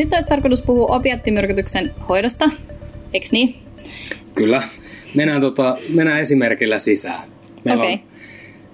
Nyt 0.00 0.12
olisi 0.12 0.28
tarkoitus 0.28 0.62
puhua 0.62 0.96
opiattimyrkytyksen 0.96 1.94
hoidosta, 2.08 2.50
eikö 3.12 3.26
niin? 3.32 3.54
Kyllä. 4.34 4.62
Mennään, 5.14 5.40
tota, 5.40 5.76
mennään 5.88 6.20
esimerkillä 6.20 6.78
sisään. 6.78 7.28
Meillä 7.64 7.82
okay. 7.82 7.92
on 7.92 8.00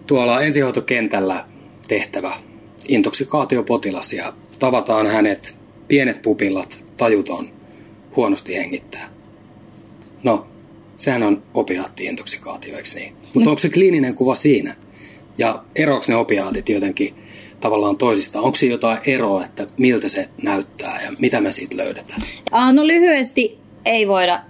tuolla 0.07 0.41
ensihoitokentällä 0.41 1.45
tehtävä 1.89 2.33
intoksikaatiopotilas 2.89 4.13
ja 4.13 4.33
tavataan 4.59 5.07
hänet, 5.07 5.59
pienet 5.89 6.23
pupillat, 6.23 6.85
tajuton, 6.97 7.49
huonosti 8.17 8.57
hengittää. 8.57 9.09
No, 10.23 10.47
sehän 10.97 11.23
on 11.23 11.43
opiaatti-intoksikaatio, 11.55 12.77
eikö 12.77 12.89
niin? 12.95 13.13
Mutta 13.23 13.41
no. 13.45 13.51
onko 13.51 13.59
se 13.59 13.69
kliininen 13.69 14.15
kuva 14.15 14.35
siinä? 14.35 14.77
Ja 15.39 15.65
eroako 15.77 16.05
ne 16.09 16.17
opiaatit 16.17 16.69
jotenkin 16.69 17.15
tavallaan 17.67 17.97
toisistaan? 17.97 18.45
Onko 18.45 18.57
siinä 18.57 18.75
jotain 18.75 18.99
eroa, 19.07 19.45
että 19.45 19.67
miltä 19.79 20.09
se 20.09 20.29
näyttää 20.43 21.01
ja 21.05 21.11
mitä 21.19 21.41
me 21.41 21.53
siitä 21.53 21.77
löydetään? 21.77 22.21
No 22.73 22.87
lyhyesti 22.87 23.59
ei 23.85 24.09
voida 24.09 24.41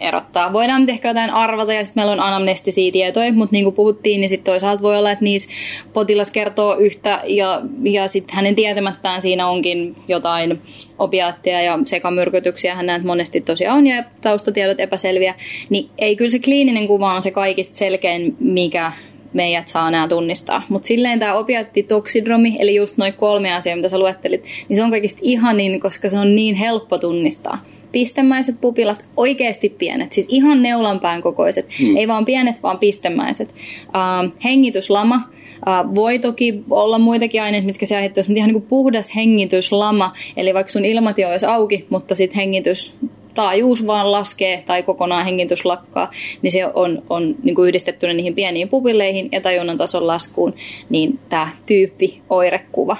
erottaa. 0.00 0.52
Voidaan 0.52 0.90
ehkä 0.90 1.08
jotain 1.08 1.30
arvata 1.30 1.72
ja 1.72 1.84
sitten 1.84 2.00
meillä 2.00 2.12
on 2.12 2.28
anamnestisia 2.28 2.92
tietoja, 2.92 3.32
mutta 3.32 3.52
niin 3.52 3.64
kuin 3.64 3.74
puhuttiin, 3.74 4.20
niin 4.20 4.28
sitten 4.28 4.52
toisaalta 4.52 4.82
voi 4.82 4.98
olla, 4.98 5.10
että 5.10 5.24
niissä 5.24 5.48
potilas 5.92 6.30
kertoo 6.30 6.76
yhtä 6.76 7.22
ja, 7.26 7.62
ja 7.82 8.08
sitten 8.08 8.36
hänen 8.36 8.54
tietämättään 8.54 9.22
siinä 9.22 9.48
onkin 9.48 9.96
jotain 10.08 10.62
opiaattia 10.98 11.62
ja 11.62 11.78
sekamyrkytyksiä, 11.84 12.74
hän 12.74 12.86
näet 12.86 13.04
monesti 13.04 13.40
tosiaan 13.40 13.78
on 13.78 13.86
ja 13.86 14.04
taustatiedot 14.20 14.80
epäselviä, 14.80 15.34
niin 15.70 15.90
ei 15.98 16.16
kyllä 16.16 16.30
se 16.30 16.38
kliininen 16.38 16.86
kuva 16.86 17.14
on 17.14 17.22
se 17.22 17.30
kaikista 17.30 17.76
selkein, 17.76 18.36
mikä 18.40 18.92
meidät 19.36 19.68
saa 19.68 19.90
nämä 19.90 20.08
tunnistaa. 20.08 20.62
Mutta 20.68 20.86
silleen 20.86 21.18
tämä 21.18 21.34
opiaattitoksidromi, 21.34 22.56
eli 22.58 22.74
just 22.74 22.96
noin 22.96 23.14
kolme 23.14 23.52
asiaa, 23.52 23.76
mitä 23.76 23.88
sä 23.88 23.98
luettelit, 23.98 24.44
niin 24.68 24.76
se 24.76 24.82
on 24.82 24.90
kaikista 24.90 25.18
ihanin, 25.22 25.80
koska 25.80 26.08
se 26.08 26.18
on 26.18 26.34
niin 26.34 26.54
helppo 26.54 26.98
tunnistaa 26.98 27.58
pistemäiset 27.92 28.60
pupilat, 28.60 29.08
oikeasti 29.16 29.68
pienet, 29.68 30.12
siis 30.12 30.26
ihan 30.28 30.62
neulanpään 30.62 31.22
kokoiset, 31.22 31.66
mm. 31.82 31.96
ei 31.96 32.08
vaan 32.08 32.24
pienet, 32.24 32.62
vaan 32.62 32.78
pistemäiset. 32.78 33.54
Uh, 33.88 34.32
hengityslama, 34.44 35.20
Uh, 35.56 35.94
voi 35.94 36.18
toki 36.18 36.62
olla 36.70 36.98
muitakin 36.98 37.42
aineita, 37.42 37.66
mitkä 37.66 37.86
se 37.86 37.96
aiheuttaa, 37.96 38.24
mutta 38.24 38.38
ihan 38.38 38.48
niin 38.48 38.60
kuin 38.60 38.68
puhdas 38.68 39.16
hengityslama, 39.16 40.12
eli 40.36 40.54
vaikka 40.54 40.72
sun 40.72 40.84
ilmatio 40.84 41.28
olisi 41.30 41.46
auki, 41.46 41.86
mutta 41.90 42.14
sitten 42.14 42.36
hengitys 42.36 42.98
taajuus 43.36 43.86
vaan 43.86 44.12
laskee 44.12 44.62
tai 44.66 44.82
kokonaan 44.82 45.24
hengitys 45.24 45.64
lakkaa, 45.64 46.10
niin 46.42 46.50
se 46.50 46.66
on, 46.74 47.02
on 47.10 47.34
niin 47.42 47.54
kuin 47.54 47.68
yhdistettynä 47.68 48.12
niihin 48.12 48.34
pieniin 48.34 48.68
pupilleihin 48.68 49.28
ja 49.32 49.40
tajunnan 49.40 49.76
tason 49.76 50.06
laskuun, 50.06 50.54
niin 50.88 51.18
tämä 51.28 51.48
tyyppi 51.66 52.20
oirekuva. 52.30 52.96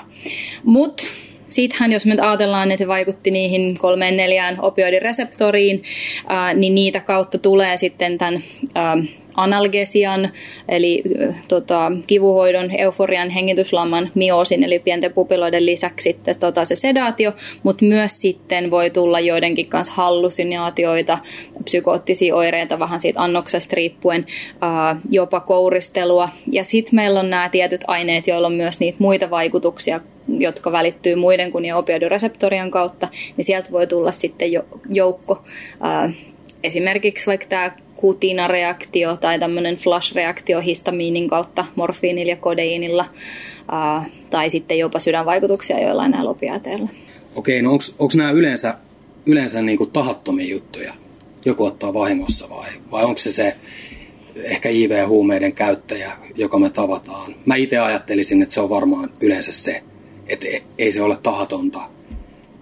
Mutta 0.65 1.03
Sittenhän, 1.47 1.93
jos 1.93 2.07
me 2.07 2.11
nyt 2.11 2.21
ajatellaan, 2.21 2.71
että 2.71 2.85
se 2.85 2.89
vaikutti 2.89 3.31
niihin 3.31 3.79
kolmeen 3.79 4.17
neljään 4.17 4.59
opioidireseptoriin, 4.63 5.83
ää, 6.29 6.55
niin 6.55 6.75
niitä 6.75 7.01
kautta 7.01 7.39
tulee 7.39 7.77
sitten 7.77 8.19
tämän 8.19 8.43
ää, 8.75 8.97
analgesian, 9.37 10.31
eli 10.69 11.03
tota, 11.49 11.93
kivuhoidon, 12.07 12.71
euforian, 12.79 13.31
hengityslamman, 13.31 14.11
miosin, 14.15 14.65
eli 14.65 14.79
pienten 14.79 15.13
pupiloiden 15.13 15.67
lisäksi 15.67 16.05
sitten 16.05 16.39
tota, 16.39 16.65
se 16.65 16.77
sedaatio, 16.77 17.33
mutta 17.63 17.85
myös 17.85 18.21
sitten 18.21 18.71
voi 18.71 18.91
tulla 18.91 19.21
joidenkin 19.21 19.67
kanssa 19.67 19.93
hallusinaatioita, 19.93 21.19
psykoottisia 21.65 22.37
oireita 22.37 22.79
vähän 22.79 23.01
siitä 23.01 23.23
annoksesta 23.23 23.77
riippuen, 23.77 24.27
ää, 24.61 24.97
jopa 25.11 25.41
kouristelua. 25.41 26.29
Ja 26.53 26.65
sitten 26.65 26.97
meillä 26.97 27.21
on 27.21 27.31
nämä 27.31 27.49
tietyt 27.49 27.85
aineet, 27.87 28.27
joilla 28.27 28.47
on 28.47 28.53
myös 28.53 28.81
niitä 28.81 28.99
muita 29.01 29.31
vaikutuksia, 29.31 30.01
jotka 30.39 30.73
välittyy 30.73 31.15
muiden 31.15 31.53
kuin 31.53 31.75
opioidireseptorien 31.75 32.71
kautta, 32.71 33.09
niin 33.37 33.45
sieltä 33.45 33.73
voi 33.73 33.87
tulla 33.87 34.13
sitten 34.13 34.53
jo, 34.53 34.65
joukko. 34.89 35.43
Ää, 35.81 36.11
esimerkiksi 36.63 37.27
vaikka 37.27 37.47
tämä 37.49 37.73
kutinareaktio 37.97 39.17
tai 39.17 39.39
tämmöinen 39.39 39.77
flash-reaktio 39.77 40.61
histamiinin 40.61 41.29
kautta 41.29 41.65
morfiinilla 41.77 42.31
ja 42.31 42.37
kodeiinilla 42.37 43.05
ää, 43.69 44.05
tai 44.31 44.51
sitten 44.51 44.79
jopa 44.79 44.99
sydänvaikutuksia 44.99 45.81
joillain 45.81 46.11
näillä 46.11 46.31
opiaateilla. 46.31 46.89
Okei, 47.37 47.63
no 47.63 47.73
onko 47.73 48.13
nämä 48.17 48.31
yleensä, 48.31 48.75
yleensä 49.27 49.63
niinku 49.63 49.87
tahattomia 49.87 50.51
juttuja? 50.51 50.95
Joku 51.45 51.65
ottaa 51.65 51.95
vahingossa 51.95 52.51
vai, 52.51 52.69
vai 52.91 53.05
onko 53.05 53.19
se 53.19 53.31
se 53.31 53.57
ehkä 54.45 54.69
IV-huumeiden 54.69 55.53
käyttäjä, 55.53 56.13
joka 56.35 56.59
me 56.59 56.71
tavataan? 56.71 57.35
Mä 57.47 57.57
itse 57.57 57.79
ajattelisin, 57.79 58.43
että 58.43 58.55
se 58.55 58.61
on 58.61 58.71
varmaan 58.71 59.11
yleensä 59.21 59.53
se, 59.53 59.83
että 60.29 60.47
ei 60.79 60.93
se 60.93 61.03
ole 61.03 61.17
tahatonta, 61.23 61.81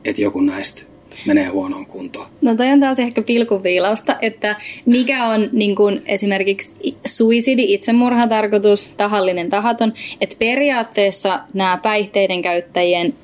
että 0.05 0.23
joku 0.23 0.41
näistä 0.41 0.83
menee 1.27 1.49
huonoon 1.49 1.87
kuntoon. 1.87 2.27
No 2.41 2.55
toi 2.55 2.71
on 2.71 2.81
taas 2.81 3.01
ehkä 3.01 3.23
pilkuviilausta, 3.23 4.17
että 4.23 4.57
mikä 4.87 5.27
on 5.27 5.49
niin 5.53 5.77
kun 5.77 6.03
esimerkiksi 6.07 6.73
suisidi, 7.07 7.73
itsemurhatarkoitus, 7.75 8.93
tahallinen, 8.97 9.51
tahaton, 9.51 9.93
että 10.21 10.37
periaatteessa 10.39 11.41
nämä 11.55 11.79
päihteiden 11.83 12.43
käyttäjien 12.43 13.15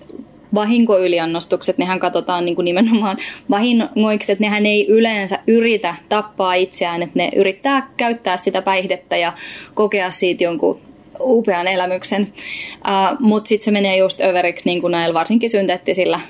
vahinkoyliannostukset, 0.54 1.78
nehän 1.78 2.00
katsotaan 2.00 2.44
niin 2.44 2.54
kuin 2.54 2.64
nimenomaan 2.64 3.18
vahingoiksi, 3.50 4.32
että 4.32 4.44
nehän 4.44 4.66
ei 4.66 4.86
yleensä 4.88 5.38
yritä 5.46 5.94
tappaa 6.08 6.54
itseään, 6.54 7.02
että 7.02 7.18
ne 7.18 7.30
yrittää 7.36 7.90
käyttää 7.96 8.36
sitä 8.36 8.62
päihdettä 8.62 9.16
ja 9.16 9.32
kokea 9.74 10.10
siitä 10.10 10.44
jonkun 10.44 10.80
upean 11.20 11.68
elämyksen. 11.68 12.22
Uh, 12.22 13.20
Mutta 13.20 13.48
sitten 13.48 13.64
se 13.64 13.70
menee 13.70 13.96
just 13.96 14.20
överiksi 14.20 14.66
niin 14.66 14.80
kuin 14.80 14.90
näillä 14.90 15.14
varsinkin 15.14 15.50
synteettisillä 15.50 16.20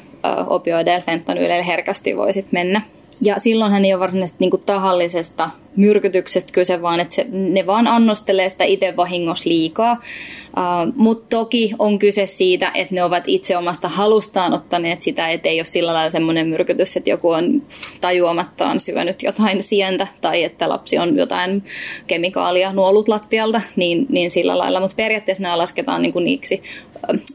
opioideilla, 0.46 1.04
fentanyleillä 1.04 1.62
herkästi 1.62 2.16
voisit 2.16 2.52
mennä. 2.52 2.80
Ja 3.22 3.38
silloinhan 3.38 3.84
ei 3.84 3.94
ole 3.94 4.00
varsinaisesti 4.00 4.36
niin 4.40 4.50
kuin 4.50 4.62
tahallisesta 4.66 5.50
myrkytyksestä 5.76 6.52
kyse, 6.52 6.82
vaan 6.82 7.00
että 7.00 7.14
se, 7.14 7.26
ne 7.30 7.66
vaan 7.66 7.86
annostelee 7.86 8.48
sitä 8.48 8.64
itse 8.64 8.96
vahingossa 8.96 9.48
liikaa. 9.48 9.92
Uh, 9.92 10.94
Mutta 10.96 11.36
toki 11.36 11.72
on 11.78 11.98
kyse 11.98 12.26
siitä, 12.26 12.70
että 12.74 12.94
ne 12.94 13.02
ovat 13.02 13.24
itse 13.26 13.56
omasta 13.56 13.88
halustaan 13.88 14.52
ottaneet 14.52 15.00
sitä, 15.00 15.28
että 15.28 15.48
ei 15.48 15.58
ole 15.58 15.64
sillä 15.64 15.94
lailla 15.94 16.10
semmoinen 16.10 16.48
myrkytys, 16.48 16.96
että 16.96 17.10
joku 17.10 17.30
on 17.30 17.54
tajuamattaan 18.00 18.80
syönyt 18.80 19.22
jotain 19.22 19.62
sientä 19.62 20.06
tai 20.20 20.44
että 20.44 20.68
lapsi 20.68 20.98
on 20.98 21.16
jotain 21.16 21.64
kemikaalia 22.06 22.72
nuolut 22.72 23.08
lattialta, 23.08 23.60
niin, 23.76 24.06
niin 24.08 24.30
sillä 24.30 24.58
lailla. 24.58 24.80
Mutta 24.80 24.96
periaatteessa 24.96 25.42
nämä 25.42 25.58
lasketaan 25.58 26.02
niin 26.02 26.12
kuin 26.12 26.24
niiksi 26.24 26.62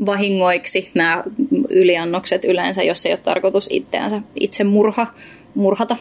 vahingoiksi 0.05 0.91
nämä 0.93 1.23
yliannokset 1.69 2.45
yleensä, 2.45 2.83
jos 2.83 3.05
ei 3.05 3.11
ole 3.11 3.19
tarkoitus 3.23 3.67
itseänsä 3.69 4.21
itse 4.39 4.63
murha, 4.63 5.07
murhata. 5.55 5.97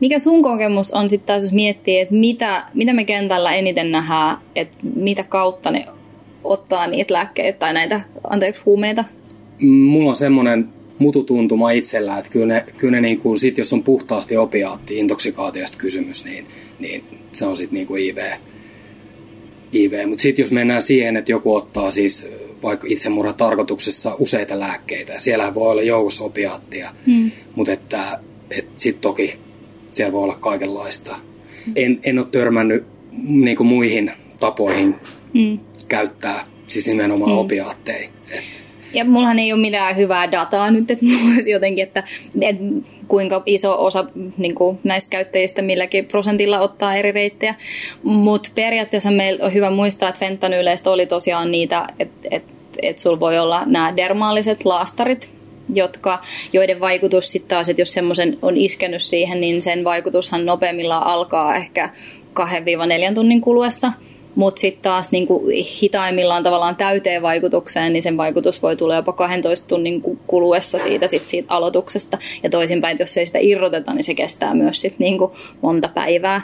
Mikä 0.00 0.18
sun 0.18 0.42
kokemus 0.42 0.92
on 0.92 1.08
sitten 1.08 1.26
taas, 1.26 1.42
jos 1.42 1.52
miettii, 1.52 2.00
että 2.00 2.14
mitä, 2.14 2.64
mitä 2.74 2.92
me 2.92 3.04
kentällä 3.04 3.54
eniten 3.54 3.92
nähdään, 3.92 4.36
että 4.56 4.76
mitä 4.94 5.24
kautta 5.24 5.70
ne 5.70 5.84
ottaa 6.44 6.86
niitä 6.86 7.14
lääkkeitä 7.14 7.58
tai 7.58 7.72
näitä, 7.72 8.00
anteeksi, 8.30 8.62
huumeita? 8.66 9.04
Mulla 9.60 10.08
on 10.08 10.16
semmoinen 10.16 10.68
mututuntuma 10.98 11.70
itsellä, 11.70 12.18
että 12.18 12.30
kyllä 12.30 12.46
ne, 12.46 12.64
kyllä 12.76 12.90
ne 12.90 13.00
niin 13.00 13.18
kuin 13.18 13.38
sit, 13.38 13.58
jos 13.58 13.72
on 13.72 13.82
puhtaasti 13.82 14.36
opiaatti, 14.36 14.98
intoksikaatiosta 14.98 15.78
kysymys, 15.78 16.24
niin, 16.24 16.46
niin 16.78 17.04
se 17.32 17.46
on 17.46 17.56
sitten 17.56 17.74
niin 17.74 17.86
kuin 17.86 18.02
IV. 18.02 18.18
IV. 19.72 19.92
Mutta 20.08 20.22
sitten 20.22 20.42
jos 20.42 20.52
mennään 20.52 20.82
siihen, 20.82 21.16
että 21.16 21.32
joku 21.32 21.54
ottaa 21.54 21.90
siis 21.90 22.28
vaikka 22.62 22.86
itsemurha 22.90 23.32
tarkoituksessa 23.32 24.14
useita 24.18 24.60
lääkkeitä, 24.60 25.18
siellä 25.18 25.54
voi 25.54 25.70
olla 25.70 25.82
joukossa 25.82 26.24
opiaattia, 26.24 26.90
hmm. 27.06 27.30
mutta 27.54 27.72
että, 27.72 28.18
että 28.50 28.72
sitten 28.76 29.00
toki 29.00 29.38
siellä 29.90 30.12
voi 30.12 30.22
olla 30.22 30.34
kaikenlaista. 30.34 31.16
En, 31.76 32.00
en 32.02 32.18
ole 32.18 32.26
törmännyt 32.30 32.84
niin 33.26 33.66
muihin 33.66 34.12
tapoihin 34.40 34.94
mm. 35.34 35.58
käyttää 35.88 36.44
siis 36.66 36.86
nimenomaan 36.86 37.30
mm. 37.30 37.38
opiaatteja. 37.38 38.08
Ja 38.92 39.04
mullahan 39.04 39.38
ei 39.38 39.52
ole 39.52 39.60
mitään 39.60 39.96
hyvää 39.96 40.32
dataa 40.32 40.70
nyt, 40.70 40.90
että 40.90 41.06
jotenkin, 41.52 41.82
että, 41.84 42.02
että 42.40 42.62
kuinka 43.08 43.42
iso 43.46 43.84
osa 43.84 44.04
niin 44.36 44.54
kuin 44.54 44.78
näistä 44.84 45.10
käyttäjistä 45.10 45.62
milläkin 45.62 46.06
prosentilla 46.06 46.60
ottaa 46.60 46.96
eri 46.96 47.12
reittejä. 47.12 47.54
Mutta 48.02 48.50
periaatteessa 48.54 49.10
meillä 49.10 49.44
on 49.44 49.54
hyvä 49.54 49.70
muistaa, 49.70 50.08
että 50.08 50.18
fentanyleistä 50.18 50.90
oli 50.90 51.06
tosiaan 51.06 51.50
niitä, 51.50 51.86
että, 51.98 52.28
että, 52.30 52.52
että 52.82 53.02
sulla 53.02 53.20
voi 53.20 53.38
olla 53.38 53.62
nämä 53.66 53.96
dermaaliset 53.96 54.64
laastarit, 54.64 55.30
jotka, 55.74 56.22
joiden 56.52 56.80
vaikutus 56.80 57.32
sitten 57.32 57.48
taas, 57.48 57.68
että 57.68 57.80
jos 57.82 57.92
semmoisen 57.92 58.38
on 58.42 58.56
iskenyt 58.56 59.02
siihen, 59.02 59.40
niin 59.40 59.62
sen 59.62 59.84
vaikutushan 59.84 60.46
nopeimmillaan 60.46 61.06
alkaa 61.06 61.56
ehkä 61.56 61.90
2-4 62.40 63.14
tunnin 63.14 63.40
kuluessa. 63.40 63.92
Mutta 64.38 64.60
sitten 64.60 64.82
taas 64.82 65.10
niin 65.10 65.26
kuin 65.26 65.64
hitaimmillaan 65.82 66.42
tavallaan 66.42 66.76
täyteen 66.76 67.22
vaikutukseen, 67.22 67.92
niin 67.92 68.02
sen 68.02 68.16
vaikutus 68.16 68.62
voi 68.62 68.76
tulla 68.76 68.94
jopa 68.94 69.12
12 69.12 69.68
tunnin 69.68 70.02
kuluessa 70.26 70.78
siitä, 70.78 71.06
sit 71.06 71.28
siitä 71.28 71.54
aloituksesta. 71.54 72.18
Ja 72.42 72.50
toisinpäin, 72.50 72.92
että 72.92 73.02
jos 73.02 73.16
ei 73.16 73.26
sitä 73.26 73.38
irroteta, 73.38 73.94
niin 73.94 74.04
se 74.04 74.14
kestää 74.14 74.54
myös 74.54 74.80
sit 74.80 74.98
niin 74.98 75.18
kuin 75.18 75.32
monta 75.60 75.88
päivää. 75.88 76.40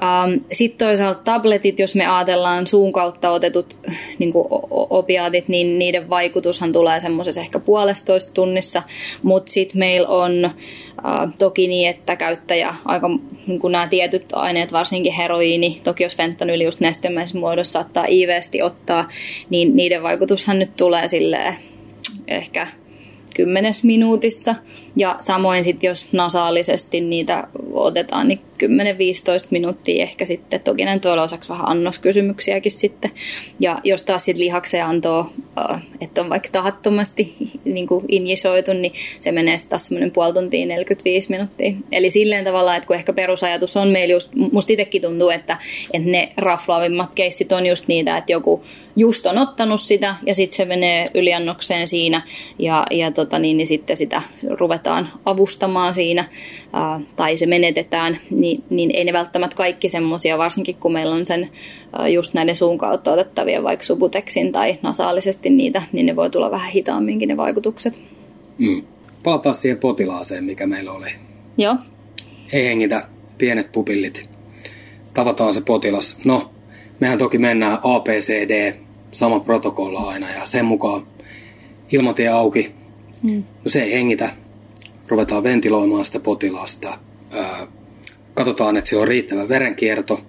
Um, 0.00 0.40
sitten 0.52 0.86
toisaalta 0.86 1.20
tabletit, 1.24 1.78
jos 1.78 1.94
me 1.94 2.06
ajatellaan 2.06 2.66
suun 2.66 2.92
kautta 2.92 3.30
otetut 3.30 3.76
niin 4.18 4.32
kuin 4.32 4.48
opiaatit, 4.90 5.48
niin 5.48 5.78
niiden 5.78 6.10
vaikutushan 6.10 6.72
tulee 6.72 7.00
semmoisessa 7.00 7.40
ehkä 7.40 7.58
puolestoista 7.58 8.32
tunnissa, 8.32 8.82
mutta 9.22 9.52
sitten 9.52 9.78
meillä 9.78 10.08
on 10.08 10.32
uh, 10.44 11.32
toki 11.38 11.68
niin, 11.68 11.88
että 11.88 12.16
käyttäjä 12.16 12.74
aika 12.84 13.08
niin 13.46 13.58
kuin 13.60 13.72
nämä 13.72 13.88
tietyt 13.88 14.24
aineet, 14.32 14.72
varsinkin 14.72 15.12
heroiini, 15.12 15.80
toki 15.84 16.02
jos 16.02 16.16
fentanyli 16.16 16.64
just 16.64 16.80
nestemäisessä 16.80 17.37
muodossa 17.38 17.72
saattaa 17.72 18.04
iiveesti 18.04 18.62
ottaa, 18.62 19.08
niin 19.50 19.76
niiden 19.76 20.02
vaikutushan 20.02 20.58
nyt 20.58 20.76
tulee 20.76 21.08
silleen 21.08 21.54
ehkä 22.28 22.66
kymmenes 23.34 23.84
minuutissa. 23.84 24.54
Ja 24.96 25.16
samoin 25.18 25.64
sitten, 25.64 25.88
jos 25.88 26.12
nasaalisesti 26.12 27.00
niitä 27.00 27.48
otetaan, 27.72 28.28
niin 28.28 28.40
10-15 28.66 28.68
minuuttia 29.50 30.02
ehkä 30.02 30.24
sitten. 30.24 30.60
Toki 30.60 30.84
näin 30.84 31.00
tuolla 31.00 31.22
osaksi 31.22 31.48
vähän 31.48 31.68
annoskysymyksiäkin 31.68 32.72
sitten. 32.72 33.10
Ja 33.60 33.78
jos 33.84 34.02
taas 34.02 34.24
sitten 34.24 34.44
lihakseen 34.44 34.86
antoo, 34.86 35.30
äh, 35.58 35.82
että 36.00 36.20
on 36.20 36.30
vaikka 36.30 36.48
tahattomasti 36.52 37.34
niin 37.64 37.88
injisoitu, 38.08 38.72
niin 38.72 38.92
se 39.20 39.32
menee 39.32 39.56
sitten 39.56 39.70
taas 39.70 39.86
semmoinen 39.86 40.10
puoli 40.10 40.32
tuntia 40.32 40.66
45 40.66 41.30
minuuttia. 41.30 41.72
Eli 41.92 42.10
silleen 42.10 42.44
tavalla, 42.44 42.76
että 42.76 42.86
kun 42.86 42.96
ehkä 42.96 43.12
perusajatus 43.12 43.76
on 43.76 43.88
meillä 43.88 44.12
just, 44.12 44.34
musta 44.52 44.72
itsekin 44.72 45.02
tuntuu, 45.02 45.30
että, 45.30 45.56
että 45.92 46.10
ne 46.10 46.32
raflaavimmat 46.36 47.14
keissit 47.14 47.52
on 47.52 47.66
just 47.66 47.88
niitä, 47.88 48.16
että 48.16 48.32
joku 48.32 48.62
just 48.98 49.26
on 49.26 49.38
ottanut 49.38 49.80
sitä 49.80 50.14
ja 50.26 50.34
sitten 50.34 50.56
se 50.56 50.64
menee 50.64 51.06
yliannokseen 51.14 51.88
siinä 51.88 52.22
ja, 52.58 52.86
ja 52.90 53.10
tota 53.10 53.38
niin, 53.38 53.56
niin 53.56 53.66
sitten 53.66 53.96
sitä 53.96 54.22
ruvetaan 54.50 55.08
avustamaan 55.24 55.94
siinä 55.94 56.24
ää, 56.72 57.00
tai 57.16 57.38
se 57.38 57.46
menetetään, 57.46 58.20
niin, 58.30 58.47
niin 58.70 58.90
ei 58.94 59.04
ne 59.04 59.12
välttämättä 59.12 59.56
kaikki 59.56 59.88
semmoisia, 59.88 60.38
varsinkin 60.38 60.76
kun 60.76 60.92
meillä 60.92 61.14
on 61.14 61.26
sen 61.26 61.50
just 62.14 62.34
näiden 62.34 62.56
suun 62.56 62.78
kautta 62.78 63.12
otettavia 63.12 63.62
vaikka 63.62 63.84
subuteksin 63.84 64.52
tai 64.52 64.78
nasaalisesti 64.82 65.50
niitä, 65.50 65.82
niin 65.92 66.06
ne 66.06 66.16
voi 66.16 66.30
tulla 66.30 66.50
vähän 66.50 66.72
hitaamminkin 66.72 67.28
ne 67.28 67.36
vaikutukset. 67.36 68.00
Mm. 68.58 68.82
Palataan 69.22 69.54
siihen 69.54 69.78
potilaaseen, 69.78 70.44
mikä 70.44 70.66
meillä 70.66 70.92
oli. 70.92 71.08
Joo. 71.58 71.76
Ei 72.52 72.66
hengitä, 72.66 73.08
pienet 73.38 73.72
pupillit. 73.72 74.30
Tavataan 75.14 75.54
se 75.54 75.60
potilas. 75.60 76.16
No, 76.24 76.50
mehän 77.00 77.18
toki 77.18 77.38
mennään 77.38 77.78
APCD, 77.82 78.74
sama 79.10 79.40
protokolla 79.40 80.00
aina 80.00 80.26
ja 80.30 80.46
sen 80.46 80.64
mukaan 80.64 81.06
ilmatie 81.92 82.28
auki. 82.28 82.74
Mm. 83.22 83.44
No 83.64 83.66
se 83.66 83.82
ei 83.82 83.92
hengitä, 83.92 84.30
ruvetaan 85.08 85.42
ventiloimaan 85.42 86.04
sitä 86.04 86.20
potilasta, 86.20 86.98
katsotaan, 88.38 88.76
että 88.76 88.90
sillä 88.90 89.02
on 89.02 89.08
riittävä 89.08 89.48
verenkierto, 89.48 90.20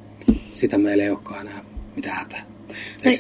sitä 0.54 0.78
meillä 0.78 1.04
ei 1.04 1.10
olekaan 1.10 1.42
enää 1.42 1.62
mitään 1.96 2.18
hätää. 2.18 2.42
No, 3.06 3.12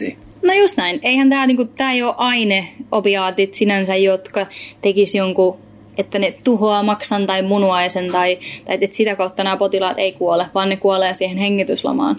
no 0.43 0.53
just 0.53 0.77
näin. 0.77 0.99
Eihän 1.03 1.29
tämä 1.29 1.47
niinku, 1.47 1.67
ei 1.91 2.03
ole 2.03 2.13
aineopiaatit 2.17 3.53
sinänsä, 3.53 3.95
jotka 3.95 4.47
tekisi 4.81 5.17
jonkun 5.17 5.57
että 5.97 6.19
ne 6.19 6.33
tuhoaa 6.43 6.83
maksan 6.83 7.25
tai 7.25 7.41
munuaisen 7.41 8.11
tai, 8.11 8.37
tai 8.65 8.77
että 8.81 8.95
sitä 8.95 9.15
kautta 9.15 9.43
nämä 9.43 9.57
potilaat 9.57 9.99
ei 9.99 10.11
kuole, 10.11 10.45
vaan 10.55 10.69
ne 10.69 10.75
kuolee 10.75 11.13
siihen 11.13 11.37
hengityslamaan 11.37 12.15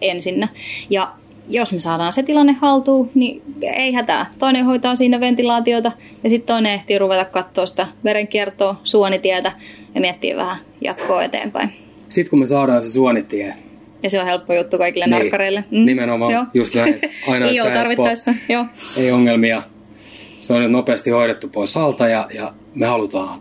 ensinnä. 0.00 0.48
Ja 0.90 1.12
jos 1.50 1.72
me 1.72 1.80
saadaan 1.80 2.12
se 2.12 2.22
tilanne 2.22 2.52
haltuun, 2.52 3.10
niin 3.14 3.42
ei 3.62 3.92
hätää. 3.92 4.26
Toinen 4.38 4.64
hoitaa 4.64 4.94
siinä 4.94 5.20
ventilaatiota 5.20 5.92
ja 6.22 6.30
sitten 6.30 6.54
toinen 6.54 6.72
ehtii 6.72 6.98
ruveta 6.98 7.24
katsoa 7.24 7.66
sitä 7.66 7.86
verenkiertoa, 8.04 8.80
suonitietä 8.84 9.52
ja 9.94 10.00
miettiä 10.00 10.36
vähän 10.36 10.56
jatkoa 10.80 11.22
eteenpäin. 11.22 11.83
Sitten 12.14 12.30
kun 12.30 12.38
me 12.38 12.46
saadaan 12.46 12.82
se 12.82 12.92
suonitie, 12.92 13.54
ja 14.02 14.10
se 14.10 14.20
on 14.20 14.26
helppo 14.26 14.54
juttu 14.54 14.78
kaikille 14.78 15.06
niin, 15.06 15.10
narkkareille. 15.10 15.64
Mm. 15.70 15.86
Nimenomaan, 15.86 16.32
Joo. 16.32 16.44
just 16.54 16.74
näin. 16.74 17.00
Aina 17.28 17.46
Ei 17.46 17.60
ole 17.60 17.70
tarvittaessa. 17.70 18.34
Joo. 18.48 18.66
Ei 18.96 19.12
ongelmia. 19.12 19.62
Se 20.40 20.52
on 20.52 20.62
nyt 20.62 20.70
nopeasti 20.70 21.10
hoidettu 21.10 21.48
pois 21.48 21.76
alta 21.76 22.08
ja, 22.08 22.26
ja 22.34 22.54
me 22.74 22.86
halutaan 22.86 23.40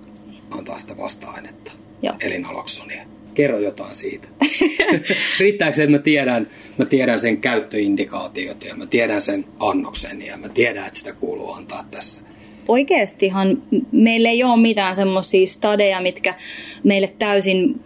antaa 0.51 0.79
sitä 0.79 0.97
vasta-ainetta, 0.97 1.71
Joo. 2.01 2.15
eli 2.21 2.39
naloksonia. 2.39 3.03
Kerro 3.33 3.59
jotain 3.59 3.95
siitä. 3.95 4.27
Riittääkö 5.39 5.75
se, 5.75 5.83
että 5.83 5.97
mä 5.97 5.99
tiedän, 5.99 6.47
mä 6.77 6.85
tiedän 6.85 7.19
sen 7.19 7.37
käyttöindikaatiot 7.37 8.65
ja 8.65 8.75
mä 8.75 8.85
tiedän 8.85 9.21
sen 9.21 9.45
annoksen 9.59 10.25
ja 10.25 10.37
mä 10.37 10.49
tiedän, 10.49 10.85
että 10.85 10.99
sitä 10.99 11.13
kuuluu 11.13 11.53
antaa 11.53 11.85
tässä? 11.91 12.25
Oikeastihan 12.67 13.63
meillä 13.91 14.29
ei 14.29 14.43
ole 14.43 14.61
mitään 14.61 14.95
semmoisia 14.95 15.47
stadeja, 15.47 16.01
mitkä 16.01 16.35
meille 16.83 17.13
täysin 17.19 17.79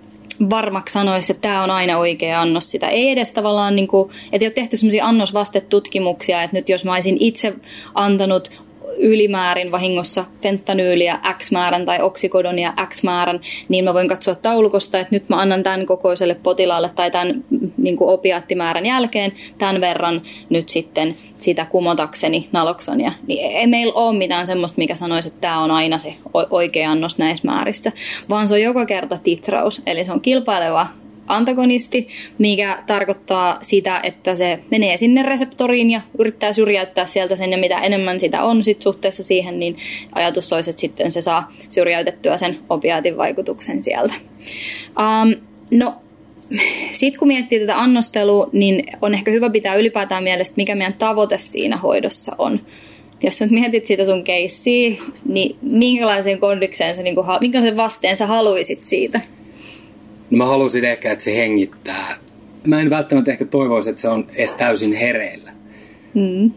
varmaksi 0.49 0.93
sanoisi, 0.93 1.31
että 1.31 1.41
tämä 1.41 1.63
on 1.63 1.71
aina 1.71 1.97
oikea 1.97 2.41
annos 2.41 2.69
sitä. 2.69 2.87
Ei 2.87 3.09
edes 3.09 3.31
tavallaan, 3.31 3.75
niin 3.75 3.87
kuin, 3.87 4.11
että 4.31 4.45
ei 4.45 4.47
ole 4.47 4.53
tehty 4.53 4.77
semmoisia 4.77 5.05
annosvastetutkimuksia, 5.05 6.43
että 6.43 6.57
nyt 6.57 6.69
jos 6.69 6.85
mä 6.85 6.93
olisin 6.93 7.17
itse 7.19 7.53
antanut 7.93 8.66
ylimäärin 8.97 9.71
vahingossa 9.71 10.25
fentanyyliä 10.41 11.19
X 11.37 11.51
määrän 11.51 11.85
tai 11.85 12.01
oksikodonia 12.01 12.73
X 12.89 13.03
määrän, 13.03 13.39
niin 13.69 13.83
mä 13.83 13.93
voin 13.93 14.07
katsoa 14.07 14.35
taulukosta, 14.35 14.99
että 14.99 15.15
nyt 15.15 15.29
mä 15.29 15.41
annan 15.41 15.63
tämän 15.63 15.85
kokoiselle 15.85 16.35
potilaalle 16.35 16.89
tai 16.95 17.11
tämän 17.11 17.43
niin 17.77 17.97
kuin 17.97 18.09
opiaattimäärän 18.09 18.85
jälkeen 18.85 19.31
tämän 19.57 19.81
verran 19.81 20.21
nyt 20.49 20.69
sitten 20.69 21.15
sitä 21.37 21.65
kumotakseni 21.65 22.49
naloksonia. 22.51 23.11
Niin 23.27 23.57
ei 23.57 23.67
meillä 23.67 23.93
ole 23.93 24.17
mitään 24.17 24.47
semmoista, 24.47 24.77
mikä 24.77 24.95
sanoisi, 24.95 25.29
että 25.29 25.41
tämä 25.41 25.59
on 25.59 25.71
aina 25.71 25.97
se 25.97 26.13
oikea 26.49 26.91
annos 26.91 27.17
näissä 27.17 27.47
määrissä, 27.47 27.91
vaan 28.29 28.47
se 28.47 28.53
on 28.53 28.61
joka 28.61 28.85
kerta 28.85 29.17
titraus. 29.23 29.81
Eli 29.85 30.05
se 30.05 30.11
on 30.11 30.21
kilpaileva 30.21 30.87
antagonisti, 31.27 32.07
mikä 32.37 32.83
tarkoittaa 32.87 33.57
sitä, 33.61 33.99
että 34.03 34.35
se 34.35 34.59
menee 34.71 34.97
sinne 34.97 35.23
reseptoriin 35.23 35.91
ja 35.91 36.01
yrittää 36.19 36.53
syrjäyttää 36.53 37.05
sieltä 37.05 37.35
sen, 37.35 37.51
ja 37.51 37.57
mitä 37.57 37.77
enemmän 37.77 38.19
sitä 38.19 38.43
on 38.43 38.63
sit 38.63 38.81
suhteessa 38.81 39.23
siihen, 39.23 39.59
niin 39.59 39.77
ajatus 40.11 40.53
olisi, 40.53 40.69
että 40.69 40.79
sitten 40.79 41.11
se 41.11 41.21
saa 41.21 41.51
syrjäytettyä 41.69 42.37
sen 42.37 42.59
opiaatin 42.69 43.17
vaikutuksen 43.17 43.83
sieltä. 43.83 44.13
Um, 44.87 45.35
no, 45.71 45.95
sitten 46.91 47.19
kun 47.19 47.27
miettii 47.27 47.59
tätä 47.59 47.79
annostelua, 47.79 48.49
niin 48.53 48.83
on 49.01 49.13
ehkä 49.13 49.31
hyvä 49.31 49.49
pitää 49.49 49.75
ylipäätään 49.75 50.23
mielestä, 50.23 50.53
mikä 50.57 50.75
meidän 50.75 50.93
tavoite 50.93 51.37
siinä 51.37 51.77
hoidossa 51.77 52.35
on 52.37 52.59
jos 53.23 53.41
nyt 53.41 53.51
mietit 53.51 53.85
sitä 53.85 54.05
sun 54.05 54.23
keissiä, 54.23 54.97
niin 55.25 55.55
minkälaisen 55.61 56.39
kondikseen 56.39 56.95
sä, 56.95 57.03
niin 57.03 57.15
kuin, 57.15 57.27
minkälaisen 57.41 57.77
vasteen 57.77 58.17
sä 58.17 58.27
haluisit 58.27 58.83
siitä? 58.83 59.21
No 60.29 60.37
mä 60.37 60.45
halusin 60.45 60.85
ehkä, 60.85 61.11
että 61.11 61.23
se 61.23 61.35
hengittää. 61.35 62.15
Mä 62.65 62.81
en 62.81 62.89
välttämättä 62.89 63.31
ehkä 63.31 63.45
toivoisi, 63.45 63.89
että 63.89 64.01
se 64.01 64.09
on 64.09 64.27
edes 64.35 64.53
täysin 64.53 64.93
hereillä. 64.93 65.51
Mm. 66.13 66.51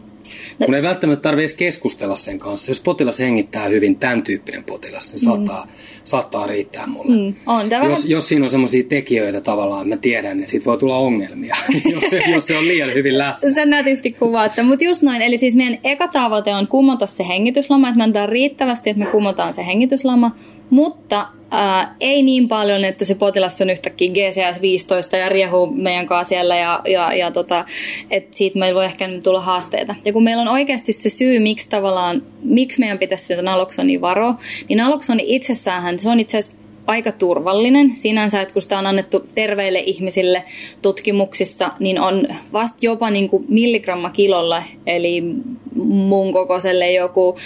No. 0.59 0.65
Kun 0.65 0.75
ei 0.75 0.83
välttämättä 0.83 1.21
tarvitse 1.21 1.43
edes 1.43 1.53
keskustella 1.53 2.15
sen 2.15 2.39
kanssa. 2.39 2.71
Jos 2.71 2.79
potilas 2.79 3.19
hengittää 3.19 3.67
hyvin, 3.67 3.95
tämän 3.95 4.23
tyyppinen 4.23 4.63
potilas, 4.63 5.13
niin 5.13 5.21
mm. 5.21 5.23
saattaa, 5.23 5.67
saattaa 6.03 6.47
riittää 6.47 6.87
mulle. 6.87 7.15
Mm. 7.15 7.33
On, 7.45 7.61
jos, 7.61 7.69
vähän... 7.69 7.97
jos 8.05 8.27
siinä 8.27 8.45
on 8.45 8.49
sellaisia 8.49 8.83
tekijöitä 8.83 9.41
tavallaan, 9.41 9.89
mä 9.89 9.97
tiedän, 9.97 10.37
niin 10.37 10.47
siitä 10.47 10.65
voi 10.65 10.77
tulla 10.77 10.97
ongelmia, 10.97 11.55
jos, 11.93 12.03
se, 12.09 12.21
jos 12.31 12.47
se 12.47 12.57
on 12.57 12.67
liian 12.67 12.93
hyvin 12.93 13.17
läsnä. 13.17 13.53
Sen 13.53 13.69
nätisti 13.69 14.11
kuvaatte, 14.11 14.63
mutta 14.63 14.85
just 14.85 15.01
noin. 15.01 15.21
Eli 15.21 15.37
siis 15.37 15.55
meidän 15.55 15.77
eka 15.83 16.07
tavoite 16.07 16.55
on 16.55 16.67
kumota 16.67 17.07
se 17.07 17.27
hengityslama, 17.27 17.89
että 17.89 17.97
me 17.97 18.03
antaa 18.03 18.25
riittävästi, 18.25 18.89
että 18.89 19.03
me 19.03 19.11
kumotaan 19.11 19.53
se 19.53 19.65
hengityslama, 19.65 20.31
mutta 20.71 21.27
ää, 21.51 21.95
ei 21.99 22.23
niin 22.23 22.47
paljon, 22.47 22.85
että 22.85 23.05
se 23.05 23.15
potilas 23.15 23.61
on 23.61 23.69
yhtäkkiä 23.69 24.11
GCS-15 24.11 25.17
ja 25.17 25.29
riehuu 25.29 25.67
meidän 25.67 26.07
kanssa 26.07 26.29
siellä 26.29 26.57
ja, 26.57 26.81
ja, 26.87 27.13
ja 27.13 27.31
tota, 27.31 27.65
että 28.11 28.37
siitä 28.37 28.59
meillä 28.59 28.77
voi 28.77 28.85
ehkä 28.85 29.09
tulla 29.23 29.41
haasteita. 29.41 29.95
Ja 30.05 30.13
kun 30.13 30.23
meillä 30.23 30.41
on 30.41 30.47
oikeasti 30.47 30.93
se 30.93 31.09
syy, 31.09 31.39
miksi 31.39 31.69
tavallaan, 31.69 32.23
miksi 32.43 32.79
meidän 32.79 32.99
pitäisi 32.99 33.25
sitä 33.25 33.41
naloksonia 33.41 34.01
varoa, 34.01 34.35
niin 34.69 34.77
naloksoni 34.77 35.23
itsessään, 35.25 35.99
se 35.99 36.09
on 36.09 36.19
itse 36.19 36.37
asiassa 36.37 36.60
aika 36.87 37.11
turvallinen 37.11 37.95
sinänsä, 37.95 38.41
että 38.41 38.53
kun 38.53 38.61
sitä 38.61 38.79
on 38.79 38.85
annettu 38.85 39.23
terveille 39.35 39.79
ihmisille 39.79 40.43
tutkimuksissa, 40.81 41.71
niin 41.79 41.99
on 41.99 42.27
vasta 42.53 42.77
jopa 42.81 43.09
niin 43.09 43.29
kuin 43.29 43.45
milligramma 43.47 44.09
kilolla, 44.09 44.63
eli 44.87 45.23
mun 45.75 46.33
kokoiselle 46.33 46.91
joku 46.91 47.37
50-60 47.37 47.39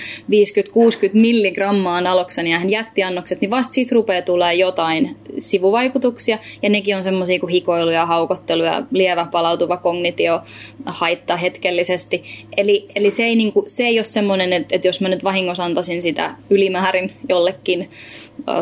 milligrammaa 1.14 2.02
naloksonia 2.02 2.60
hän 2.60 2.70
jättiannokset, 2.70 3.42
niin 3.42 3.52
vasta 3.52 3.74
siitä 3.74 3.96
rupeaa 3.96 4.22
tulee 4.22 4.54
jotain 4.54 5.18
sivuvaikutuksia, 5.38 6.38
ja 6.62 6.70
nekin 6.70 6.96
on 6.96 7.04
semmoisia 7.04 7.40
kuin 7.40 7.52
hikoiluja, 7.52 8.06
haukotteluja, 8.06 8.84
lievä 8.92 9.28
palautuva 9.32 9.78
kognitio, 9.78 10.42
haitta 10.86 11.38
hetkellisesti. 11.38 12.24
Eli, 12.58 12.88
eli 12.96 13.12
se, 13.12 13.24
ei, 13.24 13.36
niin 13.36 13.54
kuin, 13.54 13.70
se 13.70 13.84
ei 13.84 13.98
ole 13.98 14.04
semmoinen, 14.04 14.54
että, 14.54 14.76
että 14.76 14.88
jos 14.88 15.02
mä 15.02 15.10
nyt 15.10 15.24
vahingossa 15.24 15.64
antaisin 15.64 16.02
sitä 16.02 16.36
ylimäärin 16.50 17.14
jollekin 17.30 17.90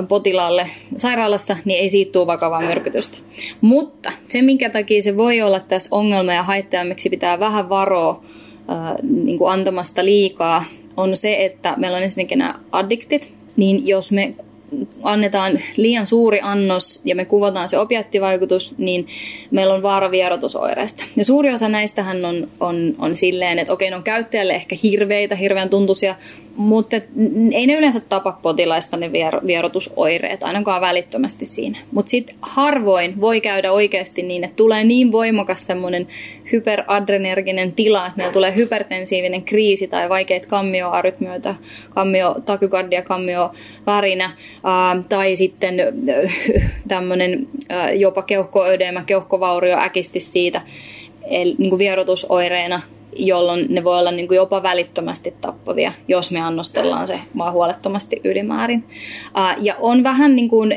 potilaalle 0.08 0.70
sairaalassa, 0.98 1.58
niin 1.66 1.80
ei 1.80 1.90
siitä 1.90 2.12
tule 2.12 2.28
vakavaa 2.28 2.62
myrkytystä. 2.62 3.18
Mutta 3.62 4.12
se, 4.30 4.42
minkä 4.42 4.70
takia 4.70 5.02
se 5.02 5.18
voi 5.18 5.42
olla 5.42 5.60
tässä 5.60 5.90
ongelma 5.92 6.34
ja 6.34 6.44
haitta, 6.44 6.84
miksi 6.84 7.10
pitää 7.10 7.40
vähän 7.40 7.70
varoa 7.70 8.24
niin 9.04 9.38
kuin 9.38 9.52
antamasta 9.52 10.06
liikaa, 10.06 10.64
on 10.98 11.18
se, 11.18 11.46
että 11.46 11.74
meillä 11.78 11.98
on 11.98 12.04
ensinnäkin 12.04 12.38
nämä 12.38 12.60
addiktit, 12.72 13.34
niin 13.56 13.88
jos 13.88 14.12
me 14.12 14.36
annetaan 15.04 15.60
liian 15.78 16.08
suuri 16.08 16.40
annos 16.42 17.02
ja 17.06 17.16
me 17.16 17.26
kuvataan 17.26 17.70
se 17.70 17.78
opiattivaikutus, 17.78 18.76
niin 18.78 19.08
meillä 19.52 19.74
on 19.74 19.84
vaara 19.84 20.12
vierotusoireista. 20.12 21.04
Ja 21.16 21.26
suuri 21.26 21.54
osa 21.54 21.70
näistähän 21.70 22.26
on, 22.26 22.48
on, 22.60 22.96
on 23.00 23.16
silleen, 23.16 23.60
että 23.60 23.74
okei, 23.74 23.90
ne 23.90 23.96
on 23.96 24.04
käyttäjälle 24.04 24.54
ehkä 24.54 24.76
hirveitä, 24.84 25.36
hirveän 25.36 25.70
tuntuisia, 25.70 26.16
mutta 26.56 26.96
ei 27.52 27.68
ne 27.68 27.74
yleensä 27.74 28.00
tapa 28.00 28.40
potilaista 28.42 28.98
ne 28.98 29.08
vier- 29.08 29.48
vierotusoireet, 29.48 30.44
ainakaan 30.44 30.82
välittömästi 30.82 31.46
siinä. 31.46 31.78
Mutta 31.92 32.10
sitten 32.10 32.36
harvoin 32.42 33.22
voi 33.22 33.42
käydä 33.42 33.72
oikeasti 33.72 34.24
niin, 34.24 34.44
että 34.44 34.56
tulee 34.56 34.84
niin 34.84 35.12
voimakas 35.12 35.66
semmoinen 35.66 36.08
hyperadrenerginen 36.52 37.74
tila, 37.74 38.06
että 38.06 38.18
meillä 38.18 38.34
tulee 38.34 38.56
hypertensiivinen 38.56 39.44
kriisi 39.44 39.88
tai 39.88 40.10
vaikeita 40.10 40.48
kammioarytmioita, 40.48 41.56
kammio, 41.90 42.36
takykardia, 42.46 43.02
kammio, 43.02 43.52
värinä, 43.86 44.32
tai 45.10 45.36
sitten 45.36 45.76
tämmöinen 46.88 47.48
jopa 47.96 48.22
keuhkoödeemä, 48.22 49.04
keuhkovaurio 49.06 49.78
äkisti 49.78 50.20
siitä, 50.20 50.62
eli 51.30 51.56
niin 51.58 51.70
kuin 51.70 51.80
vierotusoireena 51.80 52.82
jolloin 53.16 53.66
ne 53.70 53.84
voi 53.84 54.00
olla 54.00 54.12
niin 54.12 54.28
kuin 54.28 54.36
jopa 54.36 54.64
välittömästi 54.64 55.34
tappavia, 55.42 55.94
jos 56.08 56.32
me 56.32 56.40
annostellaan 56.40 57.08
se 57.08 57.20
vaan 57.38 57.54
huolettomasti 57.54 58.22
ylimäärin. 58.24 58.84
Ja 59.60 59.76
on 59.80 60.04
vähän 60.04 60.36
niin 60.36 60.50
kuin 60.50 60.76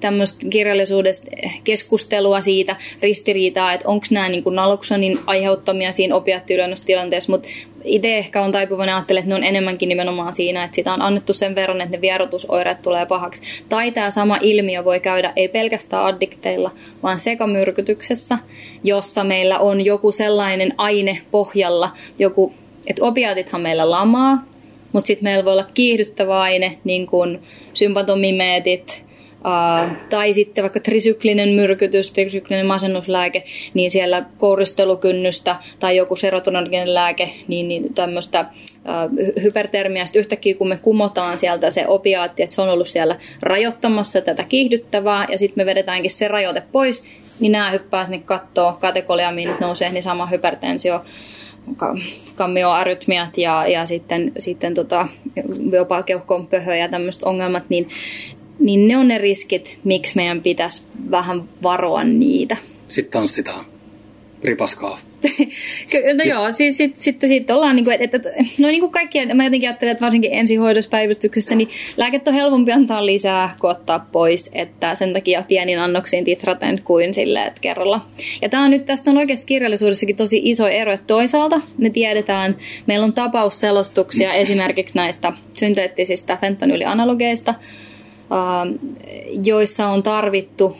tämmöistä 0.00 0.46
kirjallisuudesta 0.50 1.30
keskustelua 1.64 2.40
siitä, 2.40 2.76
ristiriitaa, 3.02 3.72
että 3.72 3.88
onko 3.88 4.06
nämä 4.10 4.28
niin 4.28 4.42
kuin 4.42 4.56
naloksonin 4.56 5.18
aiheuttamia 5.26 5.92
siinä 5.92 6.14
opiattiyliannostilanteessa, 6.14 7.32
mutta 7.32 7.48
itse 7.84 8.16
ehkä 8.16 8.42
on 8.42 8.52
taipuvainen 8.52 8.94
ajattelemaan, 8.94 9.22
että 9.22 9.30
ne 9.30 9.34
on 9.34 9.44
enemmänkin 9.44 9.88
nimenomaan 9.88 10.34
siinä, 10.34 10.64
että 10.64 10.74
sitä 10.74 10.92
on 10.92 11.02
annettu 11.02 11.34
sen 11.34 11.54
verran, 11.54 11.80
että 11.80 11.96
ne 11.96 12.00
vierotusoireet 12.00 12.82
tulee 12.82 13.06
pahaksi. 13.06 13.42
Tai 13.68 13.90
tämä 13.90 14.10
sama 14.10 14.38
ilmiö 14.40 14.84
voi 14.84 15.00
käydä 15.00 15.32
ei 15.36 15.48
pelkästään 15.48 16.04
addikteilla, 16.04 16.70
vaan 17.02 17.20
sekamyrkytyksessä, 17.20 18.38
jossa 18.84 19.24
meillä 19.24 19.58
on 19.58 19.84
joku 19.84 20.12
sellainen 20.12 20.74
aine 20.76 21.18
pohjalla, 21.30 21.90
joku, 22.18 22.54
että 22.86 23.04
opiaatithan 23.04 23.60
meillä 23.60 23.90
lamaa, 23.90 24.44
mutta 24.92 25.06
sitten 25.06 25.24
meillä 25.24 25.44
voi 25.44 25.52
olla 25.52 25.66
kiihdyttävä 25.74 26.40
aine, 26.40 26.78
niin 26.84 27.06
kuin 27.06 27.42
sympatomimeetit, 27.74 29.05
Uh, 29.36 29.96
tai 30.10 30.32
sitten 30.32 30.62
vaikka 30.62 30.80
trisyklinen 30.80 31.48
myrkytys, 31.48 32.10
trisyklinen 32.10 32.66
masennuslääke, 32.66 33.44
niin 33.74 33.90
siellä 33.90 34.24
kouristelukynnystä 34.38 35.56
tai 35.78 35.96
joku 35.96 36.16
serotonerginen 36.16 36.94
lääke, 36.94 37.30
niin, 37.48 37.68
niin 37.68 37.94
tämmöistä 37.94 38.40
uh, 38.40 39.42
hypertermiaa. 39.42 40.06
Sitten 40.06 40.20
yhtäkkiä 40.20 40.54
kun 40.54 40.68
me 40.68 40.78
kumotaan 40.82 41.38
sieltä 41.38 41.70
se 41.70 41.86
opiaatti, 41.86 42.42
että 42.42 42.54
se 42.54 42.62
on 42.62 42.68
ollut 42.68 42.88
siellä 42.88 43.16
rajoittamassa 43.42 44.20
tätä 44.20 44.44
kiihdyttävää, 44.44 45.26
ja 45.30 45.38
sitten 45.38 45.60
me 45.60 45.66
vedetäänkin 45.66 46.10
se 46.10 46.28
rajoite 46.28 46.62
pois, 46.72 47.04
niin 47.40 47.52
nämä 47.52 47.70
hyppää 47.70 48.04
sinne 48.04 48.18
kattoon, 48.24 48.76
katekoliamiinit 48.76 49.60
nousee, 49.60 49.92
niin 49.92 50.02
sama 50.02 50.26
hypertensio 50.26 51.04
kammioarytmiat 52.34 53.38
ja, 53.38 53.66
ja 53.66 53.86
sitten, 53.86 54.32
sitten 54.38 54.74
tota, 54.74 55.08
jopa 55.72 56.02
keuhkoon 56.02 56.46
pöhö 56.46 56.76
ja 56.76 56.88
tämmöiset 56.88 57.22
ongelmat, 57.22 57.62
niin 57.68 57.88
niin 58.58 58.88
ne 58.88 58.96
on 58.96 59.08
ne 59.08 59.18
riskit, 59.18 59.78
miksi 59.84 60.16
meidän 60.16 60.42
pitäisi 60.42 60.82
vähän 61.10 61.42
varoa 61.62 62.04
niitä. 62.04 62.56
Sitten 62.88 63.20
tanssitaan 63.20 63.64
ripaskaa. 64.44 64.98
no 66.18 66.24
joo, 66.24 66.52
siis 66.52 66.76
sitten 66.76 67.00
sit, 67.00 67.20
sit 67.20 67.50
ollaan, 67.50 67.76
niin 67.76 67.84
kuin, 67.84 67.96
että, 68.00 68.16
että, 68.16 68.30
no 68.58 68.68
niin 68.68 68.80
kuin 68.80 68.92
kaikkia, 68.92 69.34
mä 69.34 69.44
jotenkin 69.44 69.68
ajattelen, 69.68 69.92
että 69.92 70.04
varsinkin 70.04 70.32
ensihoidossa 70.32 70.90
päivystyksessä, 70.90 71.54
niin 71.54 71.68
lääket 71.96 72.28
on 72.28 72.34
helpompi 72.34 72.72
antaa 72.72 73.06
lisää 73.06 73.56
kuin 73.60 73.70
ottaa 73.70 74.06
pois, 74.12 74.50
että 74.52 74.94
sen 74.94 75.12
takia 75.12 75.44
pienin 75.48 75.78
annoksiin 75.78 76.24
titraten 76.24 76.82
kuin 76.84 77.14
sille, 77.14 77.44
että 77.44 77.60
kerralla. 77.60 78.06
Ja 78.42 78.48
tämä 78.48 78.64
on 78.64 78.70
nyt, 78.70 78.84
tästä 78.84 79.10
on 79.10 79.16
oikeasti 79.16 79.46
kirjallisuudessakin 79.46 80.16
tosi 80.16 80.40
iso 80.44 80.68
ero, 80.68 80.92
että 80.92 81.06
toisaalta 81.06 81.60
me 81.78 81.90
tiedetään, 81.90 82.56
meillä 82.86 83.04
on 83.04 83.12
tapausselostuksia 83.12 84.32
esimerkiksi 84.32 84.94
näistä 84.94 85.32
synteettisistä 85.52 86.38
fentanylianalogeista, 86.40 87.54
joissa 89.44 89.88
on 89.88 90.02
tarvittu 90.02 90.76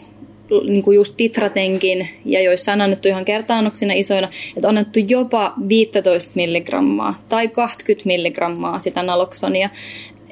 niin 0.66 0.82
kuin 0.82 0.94
just 0.94 1.14
titratenkin 1.16 2.08
ja 2.24 2.42
joissa 2.42 2.72
on 2.72 2.80
annettu 2.80 3.08
ihan 3.08 3.24
kertaannoksina 3.24 3.92
isoina, 3.96 4.28
että 4.56 4.68
on 4.68 4.78
annettu 4.78 4.98
jopa 5.08 5.54
15 5.68 6.32
milligrammaa 6.34 7.22
tai 7.28 7.48
20 7.48 8.06
milligrammaa 8.06 8.78
sitä 8.78 9.02
naloksonia. 9.02 9.70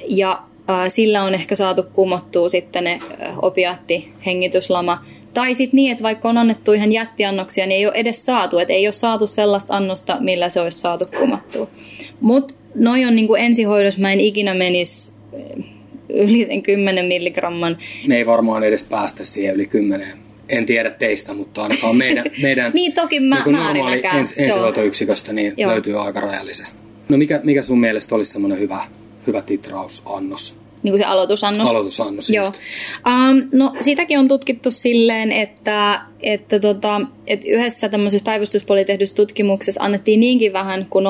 Ja 0.08 0.42
äh, 0.70 0.88
sillä 0.88 1.24
on 1.24 1.34
ehkä 1.34 1.56
saatu 1.56 1.82
kumottua 1.92 2.48
sitten 2.48 2.84
ne 2.84 2.98
äh, 3.22 3.38
opiaatti, 3.42 4.12
hengityslama. 4.26 5.04
Tai 5.34 5.54
sitten 5.54 5.76
niin, 5.76 5.92
että 5.92 6.04
vaikka 6.04 6.28
on 6.28 6.38
annettu 6.38 6.72
ihan 6.72 6.92
jättiannoksia, 6.92 7.66
niin 7.66 7.78
ei 7.78 7.86
ole 7.86 7.94
edes 7.94 8.26
saatu. 8.26 8.58
Että 8.58 8.72
ei 8.74 8.86
ole 8.86 8.92
saatu 8.92 9.26
sellaista 9.26 9.76
annosta, 9.76 10.16
millä 10.20 10.48
se 10.48 10.60
olisi 10.60 10.80
saatu 10.80 11.04
kumottua. 11.18 11.68
Mutta 12.20 12.54
noi 12.74 13.04
on 13.04 13.16
niin 13.16 13.26
kuin 13.26 13.40
ensihoidossa, 13.40 14.00
mä 14.00 14.12
en 14.12 14.20
ikinä 14.20 14.54
menisi 14.54 15.12
yli 16.14 16.46
sen 16.46 16.62
10 16.62 17.04
milligramman. 17.04 17.78
Me 18.06 18.16
ei 18.16 18.26
varmaan 18.26 18.64
edes 18.64 18.84
päästä 18.84 19.24
siihen 19.24 19.54
yli 19.54 19.66
10 19.66 20.24
en 20.48 20.66
tiedä 20.66 20.90
teistä, 20.90 21.34
mutta 21.34 21.62
ainakaan 21.62 21.96
meidän, 21.96 22.24
meidän 22.42 22.72
niin 22.74 22.92
toki 22.92 23.20
mä, 23.20 23.44
niin 23.44 23.56
normaali 23.56 24.02
ens, 24.18 24.34
ensihoitoyksiköstä 24.36 25.32
niin 25.32 25.54
löytyy 25.66 26.00
aika 26.00 26.20
rajallisesti. 26.20 26.78
No 27.08 27.16
mikä, 27.16 27.40
mikä 27.44 27.62
sun 27.62 27.80
mielestä 27.80 28.14
olisi 28.14 28.32
semmoinen 28.32 28.58
hyvä, 28.58 28.80
hyvä 29.26 29.42
titrausannos? 29.42 30.58
Niin 30.82 30.92
kuin 30.92 30.98
se 30.98 31.04
aloitusannos? 31.04 31.70
Aloitusannos, 31.70 32.30
Joo. 32.30 32.46
Um, 32.46 33.48
no 33.52 33.72
sitäkin 33.80 34.18
on 34.18 34.28
tutkittu 34.28 34.70
silleen, 34.70 35.32
että, 35.32 36.00
että, 36.22 36.60
tota, 36.60 37.00
että 37.26 37.46
yhdessä 37.48 37.88
tämmöisessä 37.88 38.24
päivystyspuolella 38.24 38.86
tehdyssä 38.86 39.14
tutkimuksessa 39.14 39.84
annettiin 39.84 40.20
niinkin 40.20 40.52
vähän 40.52 40.86
kuin 40.90 41.04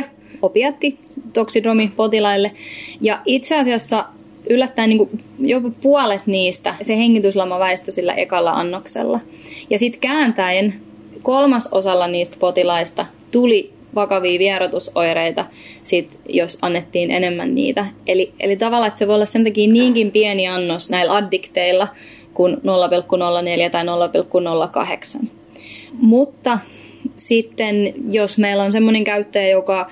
0,04 0.00 0.04
opiatti 0.42 0.98
toksidromi 1.32 1.92
potilaille. 1.96 2.52
Ja 3.00 3.20
itse 3.26 3.58
asiassa 3.58 4.04
yllättäen 4.50 4.88
niin 4.88 4.98
kuin 4.98 5.10
jopa 5.38 5.70
puolet 5.82 6.26
niistä 6.26 6.74
se 6.82 6.96
hengityslama 6.96 7.58
väistyi 7.58 7.92
sillä 7.92 8.12
ekalla 8.12 8.50
annoksella. 8.50 9.20
Ja 9.70 9.78
sitten 9.78 10.00
kääntäen 10.00 10.74
kolmas 11.22 11.68
osalla 11.72 12.06
niistä 12.06 12.36
potilaista 12.40 13.06
tuli 13.30 13.72
vakavia 13.94 14.38
vierotusoireita, 14.38 15.44
sit, 15.82 16.18
jos 16.28 16.58
annettiin 16.62 17.10
enemmän 17.10 17.54
niitä. 17.54 17.86
Eli, 18.06 18.32
eli 18.40 18.56
tavallaan, 18.56 18.88
että 18.88 18.98
se 18.98 19.06
voi 19.06 19.14
olla 19.14 19.26
sen 19.26 19.44
takia 19.44 19.72
niinkin 19.72 20.10
pieni 20.10 20.48
annos 20.48 20.90
näillä 20.90 21.16
addikteilla 21.16 21.88
kuin 22.34 22.54
0,04 22.54 22.60
tai 23.70 23.82
0,08. 25.20 25.26
Mutta 25.92 26.58
sitten, 27.16 27.94
jos 28.10 28.38
meillä 28.38 28.62
on 28.62 28.72
semmoinen 28.72 29.04
käyttäjä, 29.04 29.48
joka 29.48 29.90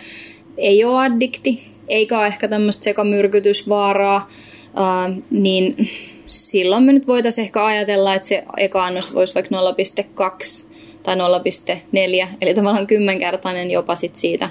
ei 0.57 0.85
ole 0.85 1.01
addikti, 1.01 1.63
eikä 1.89 2.19
ole 2.19 2.27
ehkä 2.27 2.49
tämmöistä 2.49 2.85
sekamyrkytysvaaraa, 2.85 4.29
ää, 4.75 5.11
niin 5.31 5.89
silloin 6.27 6.83
me 6.83 6.93
nyt 6.93 7.07
voitaisiin 7.07 7.45
ehkä 7.45 7.65
ajatella, 7.65 8.15
että 8.15 8.29
se 8.29 8.45
eka 8.57 8.85
annos 8.85 9.15
voisi 9.15 9.35
vaikka 9.35 9.57
0,2 9.57 10.71
tai 11.03 11.17
0,4, 11.17 12.29
eli 12.41 12.55
tavallaan 12.55 12.87
kymmenkertainen 12.87 13.71
jopa 13.71 13.95
sit 13.95 14.17
siitä, 14.17 14.51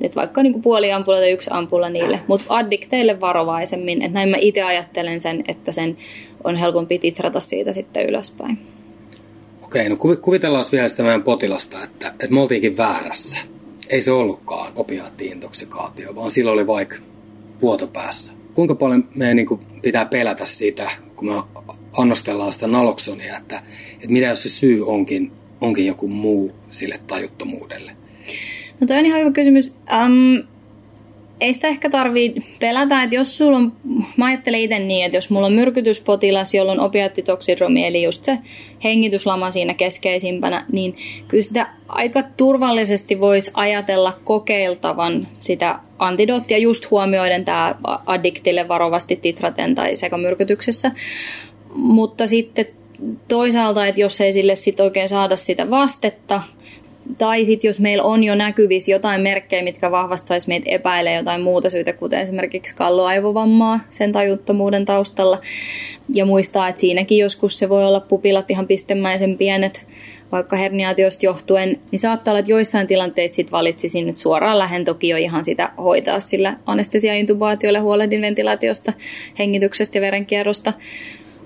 että 0.00 0.16
vaikka 0.16 0.42
niinku 0.42 0.60
puoli 0.60 0.92
ampulla 0.92 1.18
tai 1.18 1.30
yksi 1.30 1.50
ampulla 1.52 1.88
niille, 1.88 2.20
mutta 2.26 2.44
addikteille 2.48 3.20
varovaisemmin, 3.20 4.02
että 4.02 4.18
näin 4.18 4.28
mä 4.28 4.36
itse 4.40 4.62
ajattelen 4.62 5.20
sen, 5.20 5.44
että 5.48 5.72
sen 5.72 5.96
on 6.44 6.56
helpompi 6.56 6.98
titrata 6.98 7.40
siitä 7.40 7.72
sitten 7.72 8.08
ylöspäin. 8.08 8.75
Okei, 9.66 9.88
no 9.88 9.96
kuvitellaan 9.96 10.64
vielä 10.72 10.88
sitä 10.88 11.02
meidän 11.02 11.22
potilasta, 11.22 11.84
että, 11.84 12.08
että 12.08 12.34
me 12.34 12.40
oltiinkin 12.40 12.76
väärässä 12.76 13.38
ei 13.90 14.00
se 14.00 14.12
ollutkaan 14.12 14.72
opiaattiintoksikaatio, 14.76 16.14
vaan 16.14 16.30
sillä 16.30 16.52
oli 16.52 16.66
vaikka 16.66 16.96
vuoto 17.60 17.86
päässä. 17.86 18.32
Kuinka 18.54 18.74
paljon 18.74 19.08
meidän 19.14 19.36
niin 19.36 19.46
kuin 19.46 19.60
pitää 19.82 20.04
pelätä 20.04 20.46
sitä, 20.46 20.90
kun 21.16 21.28
me 21.28 21.42
annostellaan 21.98 22.52
sitä 22.52 22.66
naloksonia, 22.66 23.36
että, 23.36 23.62
että 23.92 24.12
mitä 24.12 24.26
jos 24.26 24.42
se 24.42 24.48
syy 24.48 24.86
onkin, 24.86 25.32
onkin 25.60 25.86
joku 25.86 26.08
muu 26.08 26.52
sille 26.70 27.00
tajuttomuudelle? 27.06 27.96
No 28.80 28.86
toi 28.86 28.98
on 28.98 29.06
ihan 29.06 29.20
hyvä 29.20 29.30
kysymys. 29.30 29.68
Um, 29.68 30.48
ei 31.40 31.52
sitä 31.52 31.68
ehkä 31.68 31.90
tarvii 31.90 32.34
pelätä, 32.60 33.02
että 33.02 33.16
jos 33.16 33.38
sulla 33.38 33.56
on, 33.56 33.72
mä 34.16 34.26
ajattelen 34.26 34.60
itse 34.60 34.78
niin, 34.78 35.04
että 35.04 35.16
jos 35.16 35.30
mulla 35.30 35.46
on 35.46 35.52
myrkytyspotilas, 35.52 36.54
jolla 36.54 36.72
on 36.72 36.80
opiaattitoksidromi, 36.80 37.86
eli 37.86 38.02
just 38.02 38.24
se 38.24 38.38
hengityslama 38.84 39.50
siinä 39.50 39.74
keskeisimpänä, 39.74 40.66
niin 40.72 40.96
kyllä 41.28 41.42
sitä 41.42 41.66
aika 41.88 42.22
turvallisesti 42.36 43.20
voisi 43.20 43.50
ajatella 43.54 44.12
kokeiltavan 44.24 45.28
sitä 45.40 45.78
antidoottia 45.98 46.58
just 46.58 46.90
huomioiden 46.90 47.44
tämä 47.44 47.74
addiktille 48.06 48.68
varovasti 48.68 49.16
titraten 49.16 49.74
tai 49.74 49.96
sekamyrkytyksessä. 49.96 50.90
Mutta 51.74 52.26
sitten 52.26 52.66
toisaalta, 53.28 53.86
että 53.86 54.00
jos 54.00 54.20
ei 54.20 54.32
sille 54.32 54.54
sit 54.54 54.80
oikein 54.80 55.08
saada 55.08 55.36
sitä 55.36 55.70
vastetta, 55.70 56.42
tai 57.18 57.44
sitten 57.44 57.68
jos 57.68 57.80
meillä 57.80 58.04
on 58.04 58.24
jo 58.24 58.34
näkyvissä 58.34 58.90
jotain 58.90 59.20
merkkejä, 59.20 59.62
mitkä 59.62 59.90
vahvasti 59.90 60.26
saisi 60.26 60.48
meitä 60.48 60.70
epäilee 60.70 61.16
jotain 61.16 61.40
muuta 61.40 61.70
syytä, 61.70 61.92
kuten 61.92 62.20
esimerkiksi 62.20 62.76
kalloaivovammaa 62.76 63.80
sen 63.90 64.12
tajuttomuuden 64.12 64.84
taustalla. 64.84 65.40
Ja 66.14 66.26
muistaa, 66.26 66.68
että 66.68 66.80
siinäkin 66.80 67.18
joskus 67.18 67.58
se 67.58 67.68
voi 67.68 67.84
olla 67.84 68.00
pupilat 68.00 68.50
ihan 68.50 68.66
pistemäisen 68.66 69.38
pienet, 69.38 69.86
vaikka 70.32 70.56
herniaatiosta 70.56 71.26
johtuen, 71.26 71.80
niin 71.90 72.00
saattaa 72.00 72.32
olla, 72.32 72.38
että 72.38 72.52
joissain 72.52 72.86
tilanteissa 72.86 73.36
sit 73.36 73.52
valitsisin, 73.52 74.08
että 74.08 74.20
suoraan 74.20 74.58
lähden 74.58 74.84
toki 74.84 75.08
jo 75.08 75.16
ihan 75.16 75.44
sitä 75.44 75.70
hoitaa 75.78 76.20
sillä 76.20 76.56
anestesiaintubaatiolle, 76.66 77.78
huolehdin 77.78 78.20
ventilaatiosta, 78.20 78.92
hengityksestä 79.38 79.98
ja 79.98 80.02
verenkierrosta. 80.02 80.72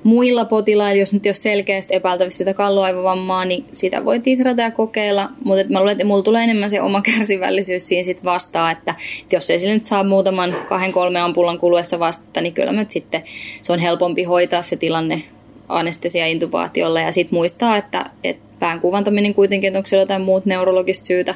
Muilla 0.04 0.45
potilailla, 0.45 1.00
jos 1.00 1.12
nyt 1.12 1.26
ei 1.26 1.30
ole 1.30 1.35
selkeästi 1.35 1.95
epäiltävissä 1.95 2.38
sitä 2.38 2.54
kalloaivovammaa, 2.54 3.45
niin 3.45 3.64
sitä 3.73 4.04
voi 4.04 4.21
titrata 4.21 4.62
ja 4.62 4.71
kokeilla, 4.71 5.28
mutta 5.45 5.73
mä 5.73 5.78
luulen, 5.78 5.92
että 5.92 6.04
mulla 6.04 6.23
tulee 6.23 6.45
enemmän 6.45 6.71
se 6.71 6.80
oma 6.80 7.02
kärsivällisyys 7.16 7.88
siinä 7.88 8.02
sit 8.02 8.25
vastaan, 8.25 8.73
että, 8.73 8.95
että 9.23 9.37
jos 9.37 9.50
ei 9.50 9.61
sille 9.61 9.75
nyt 9.75 9.85
saa 9.85 10.04
muutaman 10.04 10.57
kahden 10.69 10.92
kolme 10.92 11.21
ampullan 11.21 11.59
kuluessa 11.59 11.99
vastata, 11.99 12.40
niin 12.40 12.54
kyllä 12.54 12.73
nyt 12.73 12.90
sitten 12.90 13.23
se 13.62 13.73
on 13.73 13.78
helpompi 13.78 14.25
hoitaa 14.25 14.62
se 14.62 14.76
tilanne 14.76 15.23
anestesia-intubaatiolla. 15.69 17.00
Ja 17.00 17.12
sitten 17.12 17.37
muistaa, 17.37 17.76
että, 17.76 18.11
että 18.25 18.50
pään 18.61 18.81
kuvantaminen 18.81 19.35
kuitenkin, 19.35 19.76
onko 19.76 19.87
siellä 19.87 20.02
jotain 20.02 20.23
muut 20.23 20.47
neurologista 20.47 21.05
syytä, 21.07 21.35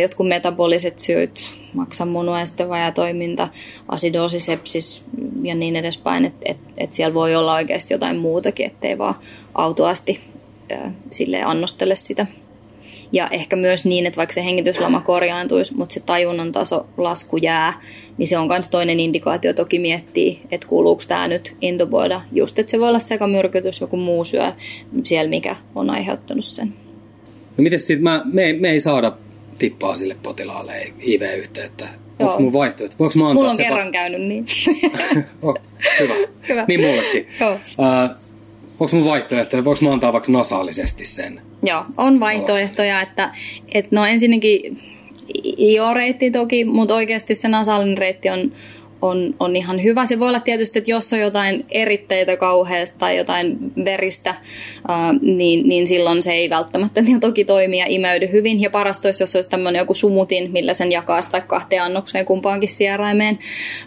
jotkut 0.00 0.28
metaboliset 0.28 0.98
syyt, 0.98 1.58
maksanmunua 1.72 2.40
ja 2.40 2.46
sitten 2.46 2.68
toiminta, 2.94 3.48
asidoosi, 3.88 4.40
sepsis 4.40 5.02
ja 5.42 5.54
niin 5.54 5.76
edespäin, 5.76 6.24
että 6.24 6.40
et, 6.44 6.56
et 6.78 6.90
siellä 6.90 7.14
voi 7.14 7.36
olla 7.36 7.54
oikeasti 7.54 7.94
jotain 7.94 8.16
muutakin, 8.16 8.66
ettei 8.66 8.98
vaan 8.98 9.14
autuasti 9.54 10.20
sille 11.10 11.42
annostele 11.42 11.96
sitä. 11.96 12.26
Ja 13.12 13.28
ehkä 13.28 13.56
myös 13.56 13.84
niin, 13.84 14.06
että 14.06 14.16
vaikka 14.16 14.32
se 14.32 14.44
hengityslama 14.44 15.00
korjaantuisi, 15.00 15.74
mutta 15.74 15.92
se 15.92 16.00
tajunnan 16.00 16.52
taso 16.52 16.86
lasku 16.96 17.36
jää, 17.36 17.80
niin 18.18 18.28
se 18.28 18.38
on 18.38 18.48
myös 18.48 18.68
toinen 18.68 19.00
indikaatio 19.00 19.52
toki 19.52 19.78
miettiä, 19.78 20.38
että 20.50 20.66
kuuluuko 20.66 21.02
tämä 21.08 21.28
nyt 21.28 21.56
intuboida. 21.60 22.20
Just, 22.32 22.58
että 22.58 22.70
se 22.70 22.80
voi 22.80 22.88
olla 22.88 22.98
sekamyrkytys, 22.98 23.80
joku 23.80 23.96
muu 23.96 24.24
syö 24.24 24.52
siellä, 25.04 25.30
mikä 25.30 25.56
on 25.74 25.90
aiheuttanut 25.90 26.44
sen. 26.44 26.74
No 27.56 27.62
miten 27.62 27.78
sitten, 27.78 28.02
mä, 28.04 28.22
me, 28.24 28.52
me 28.52 28.70
ei 28.70 28.80
saada 28.80 29.12
tippaa 29.58 29.94
sille 29.94 30.16
potilaalle 30.22 30.72
IV-yhteyttä. 31.00 31.88
Onko 32.18 32.40
mun 32.40 32.52
vaihtoehto? 32.52 32.96
Voinko 32.98 33.18
mä 33.18 33.24
antaa 33.24 33.34
Mulla 33.34 33.50
on 33.50 33.56
kerran 33.56 33.86
va- 33.86 33.92
käynyt 33.92 34.20
niin. 34.20 34.46
oh, 35.42 35.54
hyvä. 36.00 36.14
Hyvä. 36.48 36.64
Niin 36.68 36.80
mullekin. 36.80 37.26
Joo. 37.40 37.52
Uh, 37.52 38.27
onko 38.80 38.96
mun 38.96 39.04
vaihtoehto, 39.04 39.64
voinko 39.64 39.84
mä 39.84 39.92
antaa 39.92 40.12
vaikka 40.12 40.32
nasaalisesti 40.32 41.04
sen? 41.04 41.40
Joo, 41.62 41.84
on 41.96 42.20
vaihtoehtoja, 42.20 43.00
että, 43.00 43.32
että 43.74 43.96
no 43.96 44.06
ensinnäkin 44.06 44.78
IO-reitti 45.58 46.30
toki, 46.30 46.64
mutta 46.64 46.94
oikeasti 46.94 47.34
se 47.34 47.48
nasaalinen 47.48 47.98
reitti 47.98 48.30
on, 48.30 48.52
on, 49.02 49.34
on 49.40 49.56
ihan 49.56 49.82
hyvä. 49.82 50.06
Se 50.06 50.20
voi 50.20 50.28
olla 50.28 50.40
tietysti, 50.40 50.78
että 50.78 50.90
jos 50.90 51.12
on 51.12 51.18
jotain 51.18 51.64
eritteitä 51.70 52.36
kauheasta 52.36 52.96
tai 52.98 53.16
jotain 53.16 53.56
veristä, 53.84 54.34
ää, 54.88 55.12
niin, 55.22 55.68
niin 55.68 55.86
silloin 55.86 56.22
se 56.22 56.32
ei 56.32 56.50
välttämättä 56.50 57.02
niin 57.02 57.20
toki 57.28 57.44
toimi 57.44 57.78
ja 57.78 57.86
imeydy 57.88 58.28
hyvin. 58.32 58.60
Ja 58.60 58.70
parasta 58.70 59.08
olisi, 59.08 59.22
jos 59.22 59.34
olisi 59.34 59.50
tämmöinen 59.50 59.80
joku 59.80 59.94
sumutin, 59.94 60.52
millä 60.52 60.74
sen 60.74 60.92
jakaa 60.92 61.22
sitä 61.22 61.40
kahteen 61.40 61.82
annokseen 61.82 62.26
kumpaankin 62.26 62.68
sieraimeen. 62.68 63.38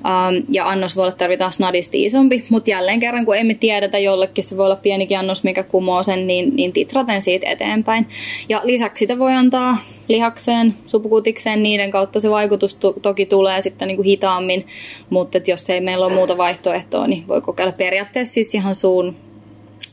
Ää, 0.03 0.31
ja 0.49 0.69
annos 0.69 0.95
voi 0.95 1.03
olla 1.03 1.11
tarvitaan 1.11 1.51
snadisti 1.51 2.05
isompi, 2.05 2.45
mutta 2.49 2.69
jälleen 2.69 2.99
kerran, 2.99 3.25
kun 3.25 3.37
emme 3.37 3.53
tiedetä 3.53 3.99
jollekin, 3.99 4.43
se 4.43 4.57
voi 4.57 4.65
olla 4.65 4.75
pienikin 4.75 5.19
annos, 5.19 5.43
mikä 5.43 5.63
kumoo 5.63 6.03
sen, 6.03 6.27
niin, 6.27 6.55
niin 6.55 6.73
titraten 6.73 7.21
siitä 7.21 7.49
eteenpäin. 7.49 8.07
Ja 8.49 8.61
lisäksi 8.63 8.99
sitä 8.99 9.19
voi 9.19 9.33
antaa 9.33 9.77
lihakseen, 10.11 10.73
supukutikseen, 10.85 11.63
niiden 11.63 11.91
kautta 11.91 12.19
se 12.19 12.29
vaikutus 12.29 12.75
to- 12.75 12.95
toki 13.01 13.25
tulee 13.25 13.61
sitten 13.61 13.87
niin 13.87 13.95
kuin 13.95 14.05
hitaammin, 14.05 14.67
mutta 15.09 15.37
jos 15.47 15.69
ei 15.69 15.81
meillä 15.81 16.05
ole 16.05 16.13
muuta 16.13 16.37
vaihtoehtoa, 16.37 17.07
niin 17.07 17.27
voi 17.27 17.41
kokeilla 17.41 17.73
periaatteessa 17.77 18.33
siis 18.33 18.55
ihan 18.55 18.75
suun 18.75 19.15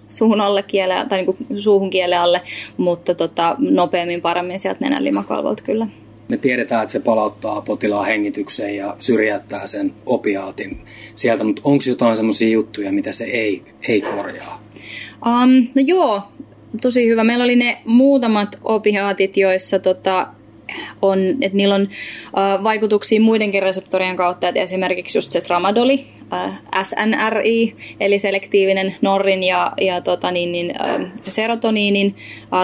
suun 0.08 0.40
alle 0.40 0.62
kiele, 0.62 1.06
tai 1.08 1.18
niin 1.18 1.36
kuin 1.36 1.60
suuhun 1.60 1.90
kiele 1.90 2.16
alle, 2.16 2.40
mutta 2.76 3.14
tota, 3.14 3.56
nopeammin 3.58 4.20
paremmin 4.20 4.58
sieltä 4.58 4.80
nenän 4.80 5.04
limakalvolta 5.04 5.62
kyllä. 5.62 5.86
Me 6.28 6.36
tiedetään, 6.36 6.82
että 6.82 6.92
se 6.92 7.00
palauttaa 7.00 7.60
potilaan 7.60 8.06
hengitykseen 8.06 8.76
ja 8.76 8.96
syrjäyttää 8.98 9.66
sen 9.66 9.92
opiaatin 10.06 10.80
sieltä, 11.14 11.44
mutta 11.44 11.62
onko 11.64 11.84
jotain 11.88 12.16
semmoisia 12.16 12.48
juttuja, 12.48 12.92
mitä 12.92 13.12
se 13.12 13.24
ei, 13.24 13.62
ei 13.88 14.00
korjaa? 14.00 14.62
Um, 15.26 15.68
no 15.74 15.82
joo, 15.86 16.22
tosi 16.82 17.08
hyvä. 17.08 17.24
Meillä 17.24 17.44
oli 17.44 17.56
ne 17.56 17.78
muutamat 17.84 18.48
opiaatit, 18.64 19.36
joissa 19.36 19.78
tota, 19.78 20.26
on, 21.02 21.18
että 21.40 21.56
niillä 21.56 21.74
on 21.74 21.82
uh, 21.82 22.64
vaikutuksia 22.64 23.20
muidenkin 23.20 23.62
reseptorien 23.62 24.16
kautta, 24.16 24.48
että 24.48 24.60
esimerkiksi 24.60 25.18
just 25.18 25.30
se 25.30 25.40
tramadoli, 25.40 26.06
uh, 26.20 26.54
SNRI, 26.82 27.76
eli 28.00 28.18
selektiivinen 28.18 28.94
norrin 29.02 29.42
ja, 29.42 29.72
ja 29.80 30.00
tota, 30.00 30.30
niin, 30.30 30.52
niin, 30.52 30.72
uh, 31.00 31.06
serotoniinin 31.22 32.16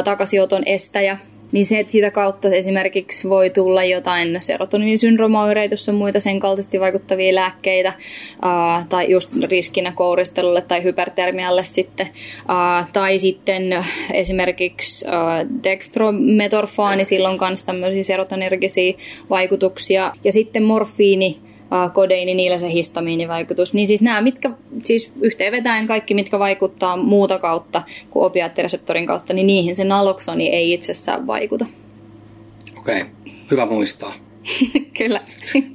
takaisioton 0.04 0.62
estäjä, 0.66 1.18
niin 1.54 1.66
se, 1.66 1.78
että 1.78 1.90
sitä 1.90 2.10
kautta 2.10 2.48
esimerkiksi 2.48 3.28
voi 3.28 3.50
tulla 3.50 3.84
jotain 3.84 4.38
serotoniinisyndroomaoireita, 4.40 5.72
jos 5.72 5.88
on 5.88 5.94
muita 5.94 6.20
sen 6.20 6.40
kaltaisesti 6.40 6.80
vaikuttavia 6.80 7.34
lääkkeitä, 7.34 7.92
ää, 8.42 8.86
tai 8.88 9.10
just 9.10 9.30
riskinä 9.42 9.92
kouristelulle 9.92 10.62
tai 10.62 10.82
hypertermialle 10.82 11.64
sitten, 11.64 12.08
ää, 12.48 12.86
tai 12.92 13.18
sitten 13.18 13.84
esimerkiksi 14.12 15.06
ää, 15.08 15.46
dextrometorfaani, 15.64 17.04
silloin 17.04 17.38
kanssa 17.38 17.66
tämmöisiä 17.66 18.02
serotoninergisia 18.02 18.92
vaikutuksia, 19.30 20.12
ja 20.24 20.32
sitten 20.32 20.62
morfiini, 20.62 21.38
kodeini, 21.94 22.34
niillä 22.34 22.58
se 22.58 22.70
histamiinivaikutus. 22.70 23.74
Niin 23.74 23.86
siis 23.86 24.00
nämä, 24.02 24.20
mitkä, 24.20 24.50
siis 24.82 25.12
yhteenvetäen 25.20 25.86
kaikki, 25.86 26.14
mitkä 26.14 26.38
vaikuttaa 26.38 26.96
muuta 26.96 27.38
kautta 27.38 27.82
kuin 28.10 28.26
opiaattireseptorin 28.26 29.06
kautta, 29.06 29.32
niin 29.32 29.46
niihin 29.46 29.76
se 29.76 29.84
naloksoni 29.84 30.48
ei 30.48 30.72
itsessään 30.72 31.26
vaikuta. 31.26 31.66
Okei, 32.78 33.02
okay. 33.02 33.12
hyvä 33.50 33.66
muistaa. 33.66 34.12
Kyllä. 34.98 35.20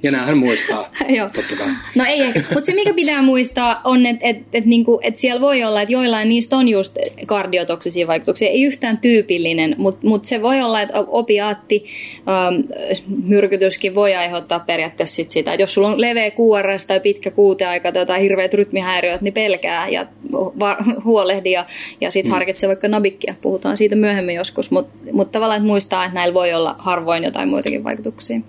Ja 0.03 0.11
näähän 0.11 0.37
muistaa, 0.37 0.89
Joo. 1.17 1.29
totta 1.29 1.55
kai. 1.55 1.67
No 1.95 2.05
ei 2.07 2.21
ehkä, 2.21 2.43
mutta 2.53 2.65
se 2.65 2.73
mikä 2.73 2.93
pitää 2.93 3.21
muistaa 3.21 3.81
on, 3.83 4.05
että 4.05 4.27
et, 4.27 4.37
et, 4.53 4.65
niinku, 4.65 4.99
et 5.03 5.17
siellä 5.17 5.41
voi 5.41 5.63
olla, 5.63 5.81
että 5.81 5.93
joillain 5.93 6.29
niistä 6.29 6.57
on 6.57 6.67
just 6.67 6.97
kardiotoksisia 7.27 8.07
vaikutuksia. 8.07 8.49
Ei 8.49 8.63
yhtään 8.63 8.97
tyypillinen, 8.97 9.75
mutta 9.77 10.07
mut 10.07 10.25
se 10.25 10.41
voi 10.41 10.61
olla, 10.61 10.81
että 10.81 10.93
opiaatti 11.07 11.85
ähm, 12.27 12.85
myrkytyskin 13.23 13.95
voi 13.95 14.15
aiheuttaa 14.15 14.59
periaatteessa 14.59 15.15
sit 15.15 15.31
sitä, 15.31 15.53
että 15.53 15.63
jos 15.63 15.73
sulla 15.73 15.87
on 15.87 16.01
leveä 16.01 16.31
QRS 16.31 16.85
tai 16.85 16.99
pitkä 16.99 17.31
kuuteaika 17.31 17.91
tai 17.91 18.01
jotain 18.01 18.21
hirveät 18.21 18.53
rytmihäiriöt, 18.53 19.21
niin 19.21 19.33
pelkää 19.33 19.89
ja 19.89 20.07
va- 20.33 20.77
huolehdi 21.03 21.51
ja, 21.51 21.65
ja 22.01 22.11
sitten 22.11 22.29
mm. 22.29 22.33
harkitse 22.33 22.67
vaikka 22.67 22.87
nabikkia. 22.87 23.35
Puhutaan 23.41 23.77
siitä 23.77 23.95
myöhemmin 23.95 24.35
joskus, 24.35 24.71
mutta 24.71 24.97
mut 25.11 25.31
tavallaan 25.31 25.57
että 25.57 25.67
muistaa, 25.67 26.05
että 26.05 26.15
näillä 26.15 26.33
voi 26.33 26.53
olla 26.53 26.75
harvoin 26.77 27.23
jotain 27.23 27.49
muitakin 27.49 27.83
vaikutuksia. 27.83 28.39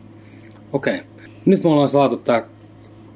Okei. 0.72 0.94
Okay. 0.94 1.06
Nyt 1.44 1.64
me 1.64 1.70
ollaan 1.70 1.88
saatu 1.88 2.16
tämä 2.16 2.42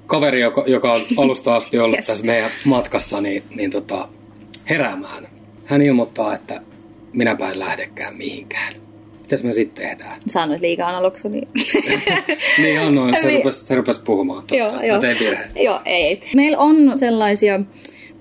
kaveri, 0.07 0.41
joka, 0.41 0.65
joka 0.67 0.93
on 0.93 1.03
alusta 1.17 1.57
asti 1.57 1.79
ollut 1.79 1.97
yes. 1.99 2.07
tässä 2.07 2.27
meidän 2.27 2.51
matkassa, 2.65 3.21
niin, 3.21 3.43
niin 3.57 3.71
tota, 3.71 4.09
heräämään. 4.71 5.27
Hän 5.65 5.83
ilmoittaa, 5.83 6.35
että 6.35 6.61
minäpä 7.13 7.51
en 7.51 7.59
lähdekään 7.59 8.17
mihinkään. 8.17 8.75
Mitäs 9.21 9.45
me 9.45 9.53
sitten 9.53 9.85
tehdään? 9.85 10.21
Sanoit 10.27 10.61
liikaa 10.61 10.89
analoksoni. 10.89 11.41
niin 12.63 12.81
annoin, 12.81 13.21
se 13.21 13.31
rupesi, 13.37 13.65
se 13.65 13.75
rupesi 13.75 14.03
puhumaan. 14.03 14.39
Totta. 14.39 14.57
Joo, 14.57 14.83
joo. 14.83 14.97
Mä 14.97 15.01
tein. 15.01 15.17
Joo, 15.57 15.81
ei. 15.85 16.23
Meillä 16.37 16.59
on 16.59 16.99
sellaisia 16.99 17.61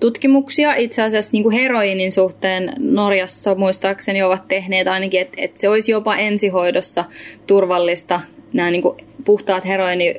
tutkimuksia 0.00 0.74
itse 0.74 1.02
asiassa 1.02 1.30
niin 1.32 1.42
kuin 1.42 1.54
heroinin 1.54 2.12
suhteen 2.12 2.72
Norjassa 2.78 3.54
muistaakseni 3.54 4.22
ovat 4.22 4.48
tehneet 4.48 4.88
ainakin, 4.88 5.20
että, 5.20 5.34
että 5.38 5.60
se 5.60 5.68
olisi 5.68 5.92
jopa 5.92 6.16
ensihoidossa 6.16 7.04
turvallista 7.46 8.20
nämä 8.52 8.70
niin 8.70 8.82
kuin 8.82 8.96
puhtaat 9.24 9.64
heroini, 9.64 10.14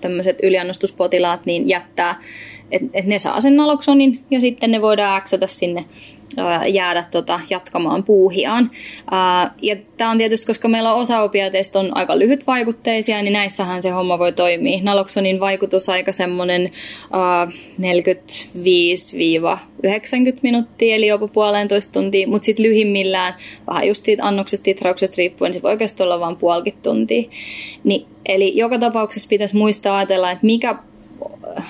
tämmöiset 0.00 0.38
yliannostuspotilaat, 0.42 1.46
niin 1.46 1.68
jättää, 1.68 2.20
että 2.70 2.88
et 2.94 3.06
ne 3.06 3.18
saa 3.18 3.40
sen 3.40 3.56
naloksonin 3.56 4.24
ja 4.30 4.40
sitten 4.40 4.70
ne 4.70 4.82
voidaan 4.82 5.16
äksätä 5.16 5.46
sinne 5.46 5.84
jäädä 6.68 7.04
tota, 7.10 7.40
jatkamaan 7.50 8.04
puuhiaan. 8.04 8.70
ja 9.62 9.76
tämä 9.96 10.10
on 10.10 10.18
tietysti, 10.18 10.46
koska 10.46 10.68
meillä 10.68 10.94
osa 10.94 11.20
opiateista 11.20 11.78
on 11.78 11.96
aika 11.96 12.18
lyhytvaikutteisia, 12.18 13.22
niin 13.22 13.32
näissähän 13.32 13.82
se 13.82 13.90
homma 13.90 14.18
voi 14.18 14.32
toimia. 14.32 14.78
Naloksonin 14.82 15.40
vaikutusaika 15.40 16.12
semmoinen 16.12 16.68
45-90 17.78 17.82
minuuttia, 20.42 20.94
eli 20.94 21.06
jopa 21.06 21.28
puolentoista 21.28 21.92
tuntia, 21.92 22.28
mutta 22.28 22.44
sitten 22.44 22.66
lyhimmillään, 22.66 23.34
vähän 23.66 23.88
just 23.88 24.04
siitä 24.04 24.26
annoksesta 24.26 24.64
titrauksesta 24.64 25.14
riippuen, 25.18 25.54
se 25.54 25.62
voi 25.62 25.70
oikeasti 25.70 26.02
olla 26.02 26.20
vain 26.20 26.36
puolikin 26.36 26.74
tuntia. 26.82 27.22
Niin, 27.84 28.06
eli 28.26 28.56
joka 28.56 28.78
tapauksessa 28.78 29.28
pitäisi 29.28 29.56
muistaa 29.56 29.96
ajatella, 29.96 30.30
että 30.30 30.46
mikä 30.46 30.74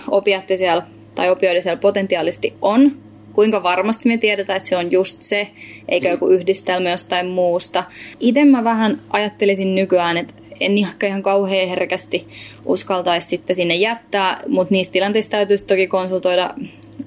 opiatti 0.09 0.59
siellä 0.59 0.83
tai 1.14 1.31
opioidi 1.31 1.62
siellä 1.62 1.81
potentiaalisesti 1.81 2.53
on, 2.62 3.10
kuinka 3.40 3.62
varmasti 3.62 4.09
me 4.09 4.16
tiedetään, 4.16 4.57
että 4.57 4.68
se 4.68 4.76
on 4.76 4.92
just 4.92 5.22
se, 5.22 5.48
eikä 5.88 6.09
mm. 6.09 6.12
joku 6.12 6.29
yhdistelmä 6.29 6.90
jostain 6.90 7.26
muusta. 7.26 7.85
Itse 8.20 8.44
mä 8.44 8.64
vähän 8.64 9.00
ajattelisin 9.11 9.74
nykyään, 9.74 10.16
että 10.16 10.35
en 10.61 10.79
ihan 10.79 11.22
kauhean 11.22 11.68
herkästi 11.68 12.26
uskaltaisi 12.64 13.29
sitten 13.29 13.57
sinne 13.57 13.74
jättää, 13.74 14.40
mutta 14.48 14.72
niissä 14.74 14.92
tilanteissa 14.92 15.31
täytyisi 15.31 15.64
toki 15.64 15.87
konsultoida 15.87 16.55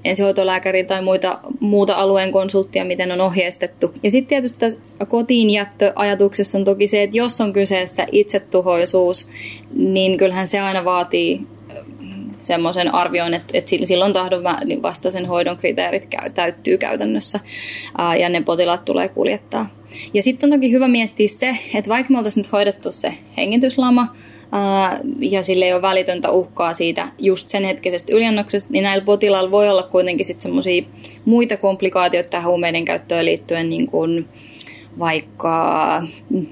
ensihoitolääkäri 0.04 0.84
tai 0.84 1.02
muita, 1.02 1.40
muuta 1.60 1.94
alueen 1.94 2.32
konsulttia, 2.32 2.84
miten 2.84 3.12
on 3.12 3.20
ohjeistettu. 3.20 3.94
Ja 4.02 4.10
sitten 4.10 4.28
tietysti 4.28 4.58
tässä 4.58 4.78
kotiin 5.08 5.50
jättöajatuksessa 5.50 6.58
on 6.58 6.64
toki 6.64 6.86
se, 6.86 7.02
että 7.02 7.18
jos 7.18 7.40
on 7.40 7.52
kyseessä 7.52 8.06
itsetuhoisuus, 8.12 9.28
niin 9.74 10.16
kyllähän 10.16 10.46
se 10.46 10.60
aina 10.60 10.84
vaatii 10.84 11.46
semmoisen 12.44 12.94
arvion, 12.94 13.34
että, 13.34 13.58
että 13.58 13.70
silloin 13.84 14.12
tahdon 14.12 14.42
niin 14.64 14.82
vastaisen 14.82 15.26
hoidon 15.26 15.56
kriteerit 15.56 16.06
käy, 16.06 16.30
täyttyy 16.30 16.78
käytännössä 16.78 17.40
ää, 17.98 18.16
ja 18.16 18.28
ne 18.28 18.40
potilaat 18.40 18.84
tulee 18.84 19.08
kuljettaa. 19.08 19.66
Ja 20.14 20.22
sitten 20.22 20.52
on 20.52 20.58
toki 20.58 20.72
hyvä 20.72 20.88
miettiä 20.88 21.28
se, 21.28 21.56
että 21.74 21.90
vaikka 21.90 22.12
me 22.12 22.18
oltaisiin 22.18 22.42
nyt 22.42 22.52
hoidettu 22.52 22.92
se 22.92 23.14
hengityslama, 23.36 24.08
ja 25.20 25.42
sille 25.42 25.64
ei 25.64 25.72
ole 25.72 25.82
välitöntä 25.82 26.30
uhkaa 26.30 26.74
siitä 26.74 27.08
just 27.18 27.48
sen 27.48 27.64
hetkisestä 27.64 28.14
yliannoksesta, 28.14 28.72
niin 28.72 28.82
näillä 28.82 29.04
potilailla 29.04 29.50
voi 29.50 29.68
olla 29.68 29.82
kuitenkin 29.82 30.26
sitten 30.26 30.42
semmoisia 30.42 30.84
muita 31.24 31.56
komplikaatioita 31.56 32.28
tähän 32.30 32.48
huumeiden 32.48 32.84
käyttöön 32.84 33.24
liittyen, 33.24 33.70
niin 33.70 33.86
kuin 33.86 34.28
vaikka 34.98 36.02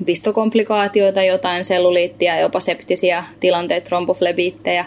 pistokomplikaatioita, 0.07 1.23
jotain 1.23 1.65
selluliittia, 1.65 2.41
jopa 2.41 2.61
septisiä 2.61 3.25
tilanteita, 3.41 3.89
tromboflebiittejä. 3.89 4.85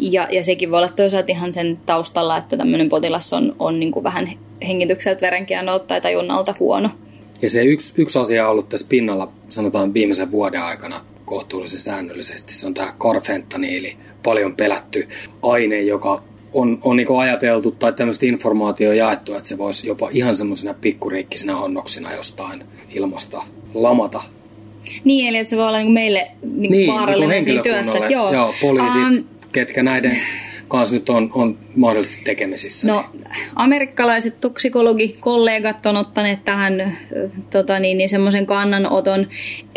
Ja, 0.00 0.28
ja 0.30 0.44
sekin 0.44 0.70
voi 0.70 0.78
olla 0.78 0.88
toisaalta 0.88 1.32
ihan 1.32 1.52
sen 1.52 1.78
taustalla, 1.86 2.36
että 2.36 2.56
tämmöinen 2.56 2.88
potilas 2.88 3.32
on, 3.32 3.56
on 3.58 3.80
niin 3.80 3.92
kuin 3.92 4.04
vähän 4.04 4.30
hengitykseltä, 4.66 5.26
verenkierrolta 5.26 5.84
tai 5.84 6.00
tajunnalta 6.00 6.54
huono. 6.60 6.90
Ja 7.42 7.50
se 7.50 7.64
yksi, 7.64 7.94
yksi 7.98 8.18
asia 8.18 8.44
on 8.44 8.50
ollut 8.50 8.68
tässä 8.68 8.86
pinnalla, 8.88 9.32
sanotaan 9.48 9.94
viimeisen 9.94 10.30
vuoden 10.30 10.62
aikana 10.62 11.04
kohtuullisen 11.24 11.80
säännöllisesti, 11.80 12.52
se 12.52 12.66
on 12.66 12.74
tämä 12.74 12.94
karfentaniili, 12.98 13.96
paljon 14.22 14.56
pelätty 14.56 15.08
aine, 15.42 15.80
joka 15.80 16.22
on, 16.56 16.78
on 16.82 16.96
niin 16.96 17.08
ajateltu 17.20 17.70
tai 17.70 17.92
tämmöistä 17.92 18.26
informaatio 18.26 18.92
jaettu, 18.92 19.34
että 19.34 19.48
se 19.48 19.58
voisi 19.58 19.88
jopa 19.88 20.08
ihan 20.12 20.36
semmoisena 20.36 20.74
pikkuriikkisinä 20.74 21.58
annoksina 21.58 22.12
jostain 22.12 22.64
ilmasta 22.94 23.42
lamata. 23.74 24.22
Niin, 25.04 25.28
eli 25.28 25.36
että 25.38 25.50
se 25.50 25.56
voi 25.56 25.66
olla 25.66 25.78
niin 25.78 25.92
meille 25.92 26.30
niin 26.42 26.70
niin, 26.70 26.92
vaarallinen 26.92 27.44
niin 27.44 27.62
työssä. 27.62 27.98
Joo, 27.98 28.32
joo 28.32 28.54
poliisit, 28.60 29.18
um, 29.18 29.24
ketkä 29.52 29.82
näiden 29.82 30.20
kanssa 30.68 30.94
nyt 30.94 31.08
on, 31.08 31.30
on 31.34 31.58
mahdollisesti 31.76 32.24
tekemisissä? 32.24 32.86
No, 32.86 33.04
amerikkalaiset 33.54 34.40
toksikologikollegat 34.40 35.86
on 35.86 35.96
ottaneet 35.96 36.44
tähän 36.44 36.96
tota 37.50 37.78
niin, 37.78 37.98
niin 37.98 38.08
semmoisen 38.08 38.46
kannanoton, 38.46 39.28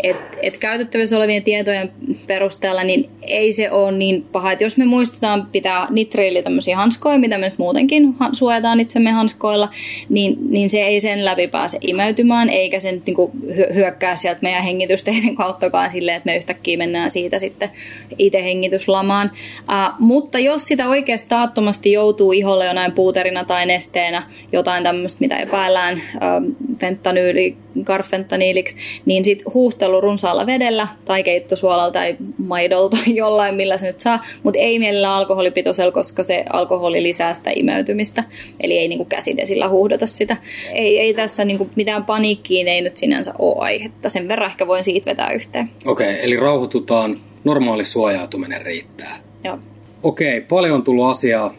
että 0.02 0.36
et 0.42 0.58
käytettävissä 0.58 1.16
olevien 1.16 1.42
tietojen 1.42 1.92
perusteella 2.26 2.84
niin 2.84 3.10
ei 3.22 3.52
se 3.52 3.70
ole 3.70 3.92
niin 3.92 4.22
paha. 4.32 4.52
Et 4.52 4.60
jos 4.60 4.76
me 4.76 4.84
muistetaan 4.84 5.48
pitää 5.52 5.86
nitriili 5.90 6.42
tämmöisiä 6.42 6.76
hanskoja, 6.76 7.18
mitä 7.18 7.38
me 7.38 7.48
nyt 7.48 7.58
muutenkin 7.58 8.14
suojataan 8.32 8.80
itsemme 8.80 9.10
hanskoilla, 9.10 9.68
niin, 10.08 10.36
niin 10.50 10.70
se 10.70 10.80
ei 10.80 11.00
sen 11.00 11.24
läpi 11.24 11.48
pääse 11.48 11.78
imeytymään, 11.80 12.48
eikä 12.48 12.80
sen 12.80 13.02
niin 13.06 13.14
kuin, 13.14 13.32
hyökkää 13.74 14.16
sieltä 14.16 14.38
meidän 14.42 14.64
hengitysteiden 14.64 15.34
kauttakaan 15.34 15.90
silleen, 15.90 16.16
että 16.16 16.30
me 16.30 16.36
yhtäkkiä 16.36 16.78
mennään 16.78 17.10
siitä 17.10 17.38
sitten 17.38 17.70
itse 18.18 18.44
hengityslamaan. 18.44 19.30
Uh, 19.60 19.94
mutta 19.98 20.38
jos 20.38 20.64
sitä 20.64 20.79
oikeasti 20.88 21.28
taattomasti 21.28 21.92
joutuu 21.92 22.32
iholle 22.32 22.66
jonain 22.66 22.92
puuterina 22.92 23.44
tai 23.44 23.66
nesteenä 23.66 24.22
jotain 24.52 24.82
tämmöistä, 24.82 25.16
mitä 25.20 25.36
epäillään 25.36 25.96
uh, 25.96 26.56
fentanyyli, 26.78 27.56
karfentaniiliksi, 27.84 28.76
niin 29.06 29.24
sitten 29.24 29.52
huuhtelu 29.54 30.00
runsaalla 30.00 30.46
vedellä 30.46 30.88
tai 31.04 31.22
keittosuolalla 31.22 31.90
tai 31.90 32.16
maidolta 32.38 32.96
jollain, 33.14 33.54
millä 33.54 33.78
se 33.78 33.86
nyt 33.86 34.00
saa, 34.00 34.24
mutta 34.42 34.60
ei 34.60 34.78
mielellä 34.78 35.14
alkoholipitoisella, 35.14 35.92
koska 35.92 36.22
se 36.22 36.44
alkoholi 36.52 37.02
lisää 37.02 37.34
sitä 37.34 37.50
imeytymistä, 37.54 38.24
eli 38.60 38.78
ei 38.78 38.88
niinku 38.88 39.04
käsidesillä 39.04 39.68
huuhdota 39.68 40.06
sitä. 40.06 40.36
Ei, 40.72 40.98
ei 40.98 41.14
tässä 41.14 41.44
niinku 41.44 41.70
mitään 41.76 42.04
paniikkiin 42.04 42.68
ei 42.68 42.80
nyt 42.80 42.96
sinänsä 42.96 43.34
ole 43.38 43.56
aihetta, 43.58 44.08
sen 44.08 44.28
verran 44.28 44.50
ehkä 44.50 44.66
voin 44.66 44.84
siitä 44.84 45.10
vetää 45.10 45.32
yhteen. 45.32 45.70
Okei, 45.86 46.10
okay, 46.10 46.24
eli 46.24 46.36
rauhoitutaan, 46.36 47.20
normaali 47.44 47.84
suojautuminen 47.84 48.62
riittää. 48.62 49.16
Joo. 49.44 49.58
Okei, 50.02 50.40
paljon 50.40 50.74
on 50.74 50.82
tullut 50.82 51.06
asiaa, 51.06 51.54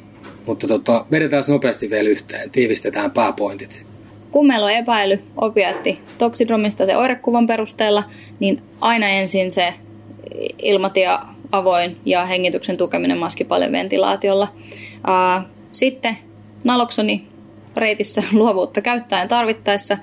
mutta 0.45 0.67
tota, 0.67 1.05
vedetään 1.11 1.43
nopeasti 1.47 1.89
vielä 1.89 2.09
yhteen, 2.09 2.51
tiivistetään 2.51 3.11
pääpointit 3.11 3.91
kun 4.31 4.47
meillä 4.47 4.65
on 4.65 4.71
epäily 4.71 5.19
opiatti 5.37 5.99
toksidromista 6.17 6.85
se 6.85 6.97
oirekuvan 6.97 7.47
perusteella, 7.47 8.03
niin 8.39 8.61
aina 8.81 9.07
ensin 9.07 9.51
se 9.51 9.73
ilmatia 10.57 11.19
avoin 11.51 11.97
ja 12.05 12.25
hengityksen 12.25 12.77
tukeminen 12.77 13.17
maskipaljon 13.17 13.71
ventilaatiolla. 13.71 14.47
Sitten 15.71 16.17
naloksoni 16.63 17.27
reitissä 17.75 18.23
luovuutta 18.33 18.81
käyttäen 18.81 19.27
tarvittaessa. 19.27 19.97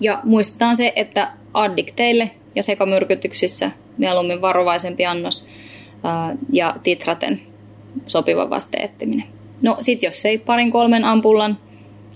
Ja 0.00 0.20
muistetaan 0.24 0.76
se, 0.76 0.92
että 0.96 1.30
addikteille 1.54 2.30
ja 2.54 2.62
sekamyrkytyksissä 2.62 3.70
mieluummin 3.98 4.40
varovaisempi 4.40 5.06
annos 5.06 5.46
ja 6.52 6.74
titraten 6.82 7.40
sopiva 8.06 8.50
vasteettiminen. 8.50 9.26
No 9.62 9.76
sit 9.80 10.02
jos 10.02 10.24
ei 10.24 10.38
parin 10.38 10.70
kolmen 10.70 11.04
ampullan 11.04 11.58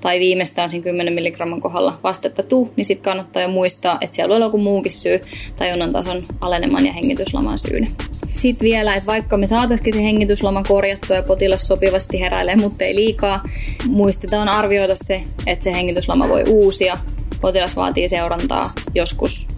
tai 0.00 0.20
viimeistään 0.20 0.68
siinä 0.68 0.84
10 0.84 1.12
milligramman 1.12 1.60
kohdalla 1.60 1.98
vastetta 2.02 2.42
tuu, 2.42 2.72
niin 2.76 2.84
sitten 2.84 3.04
kannattaa 3.04 3.42
jo 3.42 3.48
muistaa, 3.48 3.98
että 4.00 4.16
siellä 4.16 4.28
voi 4.28 4.36
olla 4.36 4.46
joku 4.46 4.58
muukin 4.58 4.92
syy 4.92 5.20
tajunnan 5.56 5.92
tason 5.92 6.24
aleneman 6.40 6.86
ja 6.86 6.92
hengityslaman 6.92 7.58
syynä. 7.58 7.86
Sitten 8.34 8.66
vielä, 8.66 8.94
että 8.94 9.06
vaikka 9.06 9.36
me 9.36 9.46
saataisiin 9.46 9.92
se 9.92 10.02
hengityslama 10.02 10.62
korjattua 10.62 11.16
ja 11.16 11.22
potilas 11.22 11.66
sopivasti 11.66 12.20
heräilee, 12.20 12.56
mutta 12.56 12.84
ei 12.84 12.94
liikaa, 12.94 13.42
muistetaan 13.88 14.48
arvioida 14.48 14.94
se, 14.94 15.22
että 15.46 15.64
se 15.64 15.72
hengityslama 15.72 16.28
voi 16.28 16.44
uusia. 16.48 16.98
Potilas 17.40 17.76
vaatii 17.76 18.08
seurantaa 18.08 18.72
joskus 18.94 19.48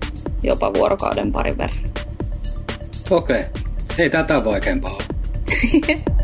jopa 0.43 0.75
vuorokauden 0.75 1.33
parin 1.33 1.59
verran. 1.59 1.79
Okei. 3.11 3.41
Okay. 3.41 3.66
Ei 3.99 4.11
tätä 4.11 4.45
vaikeampaa 4.45 4.99